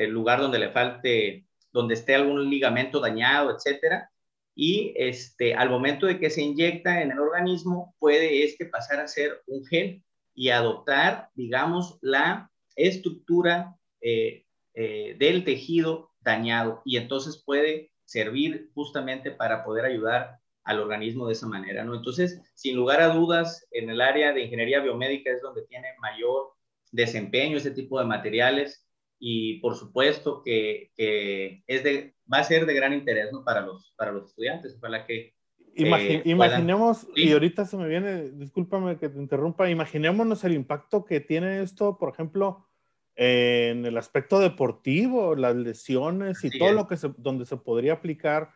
lugar 0.09 0.41
donde 0.41 0.59
le 0.59 0.71
falte 0.71 1.46
donde 1.77 1.93
esté 1.93 2.15
algún 2.15 2.49
ligamento 2.49 3.01
dañado, 3.01 3.55
etcétera. 3.55 4.11
Y 4.55 4.95
este, 4.97 5.55
al 5.55 5.69
momento 5.69 6.07
de 6.07 6.19
que 6.19 6.31
se 6.31 6.41
inyecta 6.41 7.03
en 7.03 7.11
el 7.11 7.19
organismo, 7.19 7.95
puede 7.99 8.45
este 8.45 8.65
pasar 8.65 8.99
a 9.01 9.09
ser 9.09 9.43
un 9.47 9.63
gel 9.67 10.03
y 10.35 10.49
adoptar, 10.49 11.29
digamos, 11.35 11.99
la 12.01 12.51
estructura 12.77 13.77
eh, 14.01 14.47
eh, 14.73 15.17
del 15.19 15.45
tejido 15.45 16.13
dañado. 16.21 16.81
Y 16.87 16.97
entonces 16.97 17.43
puede 17.45 17.91
servir 18.07 18.71
justamente 18.73 19.31
para 19.31 19.63
poder 19.63 19.85
ayudar 19.85 20.39
al 20.65 20.81
organismo 20.81 21.27
de 21.27 21.35
esa 21.35 21.47
manera, 21.47 21.85
¿no? 21.85 21.95
Entonces, 21.95 22.41
sin 22.55 22.75
lugar 22.75 23.03
a 23.03 23.09
dudas, 23.09 23.69
en 23.71 23.91
el 23.91 24.01
área 24.01 24.33
de 24.33 24.45
ingeniería 24.45 24.81
biomédica 24.81 25.31
es 25.31 25.43
donde 25.43 25.67
tiene 25.67 25.89
mayor 26.01 26.55
desempeño 26.91 27.59
ese 27.59 27.71
tipo 27.73 27.99
de 27.99 28.07
materiales 28.07 28.86
y 29.19 29.61
por 29.61 29.77
supuesto 29.77 30.43
que, 30.45 30.91
que, 30.97 31.63
es 31.67 31.83
de, 31.83 32.15
va 32.33 32.39
a 32.39 32.45
ser 32.45 32.67
de 32.67 32.75
gran 32.75 32.93
interés 32.93 33.33
¿no? 33.33 33.45
para, 33.45 33.61
los, 33.61 33.93
para 33.97 34.13
los 34.13 34.27
estudiantes, 34.27 34.75
para 34.75 35.07
que... 35.07 35.35
Eh, 35.79 36.23
imaginemos, 36.25 37.07
y 37.15 37.33
ahorita 37.33 37.67
se 37.67 37.77
me 37.77 37.87
viene, 37.87 38.31
discúlpame 38.31 38.97
que 38.97 39.11
te 39.11 39.19
interrumpa, 39.19 39.69
imaginémonos 39.69 40.43
el 40.45 40.55
impacto 40.55 41.05
que 41.05 41.21
tiene 41.21 41.61
esto, 41.61 41.99
por 41.99 42.09
ejemplo, 42.09 42.67
en 43.15 43.85
el 43.85 43.97
aspecto 43.99 44.39
deportivo, 44.39 45.35
las 45.35 45.55
lesiones 45.55 46.45
y 46.45 46.59
todo 46.59 46.73
lo 46.73 46.87
que 46.87 46.97
se, 46.97 47.11
donde 47.19 47.45
se 47.45 47.57
podría 47.59 47.95
aplicar, 47.95 48.51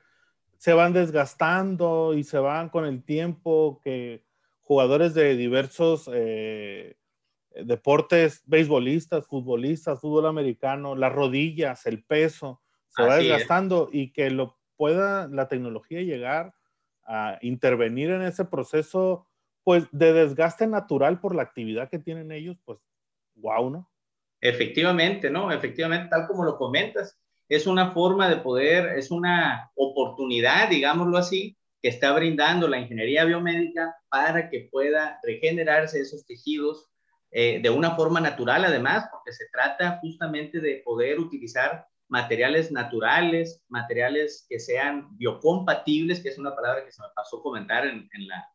se 0.57 0.75
van 0.75 0.93
desgastando 0.93 2.15
y 2.15 2.25
se 2.25 2.39
van 2.39 2.69
con 2.69 2.85
el 2.85 3.03
tiempo 3.03 3.81
que 3.83 4.23
jugadores 4.63 5.15
de 5.15 5.35
diversos 5.37 6.09
eh, 6.13 6.97
deportes, 7.55 8.43
beisbolistas, 8.47 9.27
futbolistas, 9.27 10.01
fútbol 10.01 10.27
americano, 10.27 10.95
las 10.95 11.13
rodillas, 11.13 11.87
el 11.87 12.05
peso, 12.05 12.61
se 12.89 13.03
va 13.03 13.17
desgastando 13.17 13.89
y 13.93 14.13
que 14.13 14.31
lo 14.31 14.59
pueda 14.77 15.29
la 15.29 15.49
tecnología 15.49 16.03
llegar 16.03 16.55
a 17.05 17.39
intervenir 17.43 18.11
en 18.11 18.23
ese 18.23 18.45
proceso, 18.45 19.27
pues 19.65 19.87
de 19.93 20.13
desgaste 20.13 20.67
natural 20.67 21.21
por 21.21 21.35
la 21.35 21.43
actividad 21.43 21.89
que 21.89 21.99
tienen 21.99 22.33
ellos, 22.33 22.57
pues 22.65 22.79
wow, 23.35 23.71
¿no? 23.71 23.91
Efectivamente, 24.41 25.31
¿no? 25.31 25.53
Efectivamente, 25.53 26.09
tal 26.09 26.27
como 26.27 26.45
lo 26.45 26.57
comentas, 26.57 27.19
es 27.49 27.67
una 27.67 27.91
forma 27.91 28.29
de 28.29 28.37
poder, 28.37 28.97
es 28.99 29.11
una 29.11 29.71
oportunidad, 29.75 30.69
digámoslo 30.71 31.19
así, 31.19 31.57
que 31.83 31.89
está 31.89 32.13
brindando 32.13 32.69
la 32.69 32.79
ingeniería 32.79 33.25
biomédica 33.25 33.97
para 34.09 34.49
que 34.49 34.69
pueda 34.71 35.19
regenerarse 35.23 36.01
esos 36.01 36.25
tejidos 36.27 36.91
eh, 37.33 37.61
de 37.63 37.71
una 37.71 37.95
forma 37.95 38.21
natural 38.21 38.65
además, 38.65 39.09
porque 39.13 39.33
se 39.33 39.47
trata 39.53 39.99
justamente 40.01 40.61
de 40.61 40.83
poder 40.85 41.19
utilizar 41.19 41.87
materiales 42.09 42.73
naturales, 42.73 43.63
materiales 43.69 44.45
que 44.49 44.59
sean 44.59 45.17
biocompatibles, 45.17 46.21
que 46.21 46.31
es 46.31 46.39
una 46.39 46.55
palabra 46.57 46.85
que 46.85 46.91
se 46.91 47.01
me 47.01 47.09
pasó 47.15 47.41
comentar 47.41 47.87
en, 47.87 48.09
la, 48.27 48.49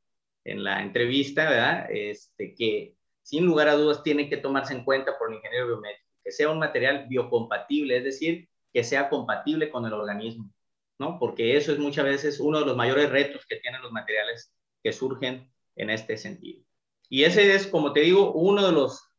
en 0.44 0.64
la 0.64 0.82
entrevista, 0.82 1.50
¿verdad? 1.50 1.88
Este, 1.90 2.54
que 2.54 2.96
sin 3.22 3.46
lugar 3.46 3.70
a 3.70 3.76
dudas 3.76 4.04
tiene 4.04 4.30
que 4.30 4.38
tomarse 4.38 4.74
en 4.74 4.84
cuenta 4.84 5.18
por 5.18 5.30
el 5.30 5.38
ingeniero 5.38 5.68
biomédico, 5.68 6.04
que 6.22 6.32
sea 6.32 6.50
un 6.50 6.60
material 6.60 7.08
biocompatible, 7.08 7.98
es 7.98 8.04
decir, 8.04 8.50
que 8.74 8.84
sea 8.84 9.08
compatible 9.08 9.70
con 9.70 9.86
el 9.86 9.94
organismo, 9.94 10.52
¿no? 11.00 11.18
Porque 11.18 11.56
eso 11.56 11.72
es 11.72 11.80
muchas 11.80 12.04
veces 12.04 12.42
uno 12.42 12.60
de 12.60 12.66
los 12.66 12.76
mayores 12.76 13.10
retos 13.10 13.46
que 13.48 13.56
tienen 13.56 13.82
los 13.82 13.94
materiales 13.94 14.54
que 14.84 14.92
surgen 14.92 15.50
en 15.78 15.90
este 15.90 16.18
sentido. 16.18 16.65
Y 17.10 17.24
ese 17.24 17.54
es, 17.54 17.68
como 17.68 17.94
te 17.94 18.02
digo, 18.02 18.34
uno 18.34 18.66
de 18.66 18.72
los, 18.72 19.10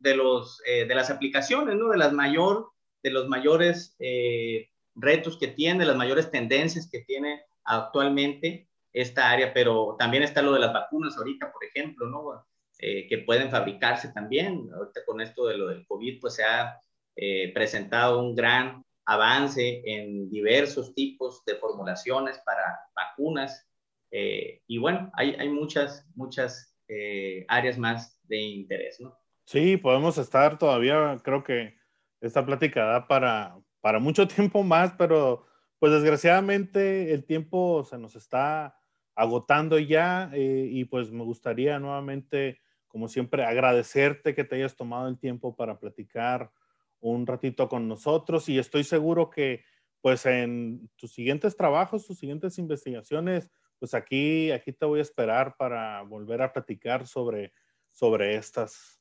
de 0.00 0.16
los, 0.16 0.60
eh, 0.66 0.86
de 0.86 0.94
las 0.94 1.10
aplicaciones, 1.10 1.76
¿no? 1.76 1.90
De 1.90 1.98
las 1.98 2.12
mayor, 2.12 2.70
de 3.02 3.10
los 3.10 3.28
mayores 3.28 3.96
eh, 3.98 4.68
retos 4.94 5.38
que 5.38 5.48
tiene, 5.48 5.84
las 5.84 5.96
mayores 5.96 6.30
tendencias 6.30 6.88
que 6.90 7.00
tiene 7.00 7.42
actualmente 7.64 8.68
esta 8.92 9.30
área, 9.30 9.52
pero 9.52 9.96
también 9.98 10.22
está 10.22 10.42
lo 10.42 10.52
de 10.52 10.60
las 10.60 10.72
vacunas 10.72 11.16
ahorita, 11.16 11.52
por 11.52 11.64
ejemplo, 11.64 12.06
¿no? 12.06 12.46
Eh, 12.78 13.06
que 13.08 13.18
pueden 13.18 13.50
fabricarse 13.50 14.12
también. 14.12 14.68
Ahorita 14.74 15.04
con 15.04 15.20
esto 15.20 15.46
de 15.46 15.56
lo 15.56 15.68
del 15.68 15.86
COVID, 15.86 16.20
pues 16.20 16.34
se 16.34 16.44
ha 16.44 16.78
presentado 17.54 18.18
un 18.18 18.34
gran 18.34 18.84
avance 19.06 19.82
en 19.84 20.28
diversos 20.30 20.92
tipos 20.94 21.44
de 21.44 21.54
formulaciones 21.54 22.40
para 22.44 22.80
vacunas. 22.92 23.68
y 24.10 24.78
bueno, 24.78 25.12
hay, 25.14 25.36
hay 25.38 25.48
muchas, 25.48 26.04
muchas 26.16 26.73
eh, 26.88 27.44
áreas 27.48 27.78
más 27.78 28.20
de 28.24 28.38
interés, 28.38 29.00
¿no? 29.00 29.18
Sí, 29.44 29.76
podemos 29.76 30.18
estar 30.18 30.58
todavía, 30.58 31.16
creo 31.22 31.44
que 31.44 31.74
esta 32.20 32.44
plática 32.44 32.84
da 32.84 33.06
para, 33.06 33.56
para 33.80 33.98
mucho 33.98 34.26
tiempo 34.28 34.62
más, 34.62 34.92
pero 34.92 35.46
pues 35.78 35.92
desgraciadamente 35.92 37.12
el 37.12 37.24
tiempo 37.24 37.84
se 37.84 37.98
nos 37.98 38.16
está 38.16 38.78
agotando 39.14 39.78
ya 39.78 40.30
eh, 40.32 40.68
y 40.70 40.84
pues 40.86 41.10
me 41.10 41.24
gustaría 41.24 41.78
nuevamente, 41.78 42.60
como 42.88 43.08
siempre, 43.08 43.44
agradecerte 43.44 44.34
que 44.34 44.44
te 44.44 44.56
hayas 44.56 44.76
tomado 44.76 45.08
el 45.08 45.18
tiempo 45.18 45.54
para 45.54 45.78
platicar 45.78 46.50
un 47.00 47.26
ratito 47.26 47.68
con 47.68 47.86
nosotros 47.86 48.48
y 48.48 48.58
estoy 48.58 48.82
seguro 48.82 49.28
que 49.28 49.62
pues 50.00 50.26
en 50.26 50.90
tus 50.96 51.12
siguientes 51.12 51.56
trabajos, 51.56 52.06
tus 52.06 52.18
siguientes 52.18 52.58
investigaciones, 52.58 53.50
pues 53.84 53.92
aquí, 53.92 54.50
aquí 54.50 54.72
te 54.72 54.86
voy 54.86 55.00
a 55.00 55.02
esperar 55.02 55.56
para 55.58 56.00
volver 56.00 56.40
a 56.40 56.50
platicar 56.50 57.06
sobre, 57.06 57.52
sobre 57.90 58.34
estas, 58.34 58.98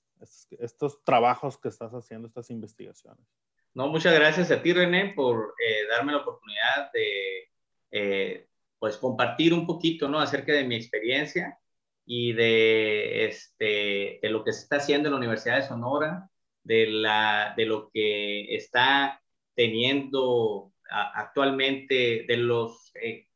estos, 0.60 1.02
trabajos 1.06 1.58
que 1.58 1.70
estás 1.70 1.94
haciendo, 1.94 2.28
estas 2.28 2.50
investigaciones. 2.50 3.26
No, 3.74 3.88
muchas 3.88 4.14
gracias 4.14 4.52
a 4.52 4.62
ti, 4.62 4.74
René, 4.74 5.14
por 5.16 5.56
eh, 5.58 5.88
darme 5.90 6.12
la 6.12 6.18
oportunidad 6.18 6.92
de 6.92 7.50
eh, 7.92 8.48
pues 8.78 8.98
compartir 8.98 9.54
un 9.54 9.66
poquito 9.66 10.10
¿no? 10.10 10.20
acerca 10.20 10.52
de 10.52 10.66
mi 10.66 10.76
experiencia 10.76 11.58
y 12.06 12.34
de, 12.34 13.28
este, 13.28 14.20
de 14.22 14.30
lo 14.30 14.44
que 14.44 14.52
se 14.52 14.64
está 14.64 14.76
haciendo 14.76 15.08
en 15.08 15.14
la 15.14 15.20
Universidad 15.20 15.62
de 15.62 15.68
Sonora, 15.70 16.30
de, 16.62 16.88
la, 16.88 17.54
de 17.56 17.66
lo 17.66 17.90
que 17.90 18.54
está 18.54 19.24
teniendo 19.56 20.74
actualmente, 20.90 22.26
de 22.28 22.36
los 22.36 22.92
eh, 22.96 23.30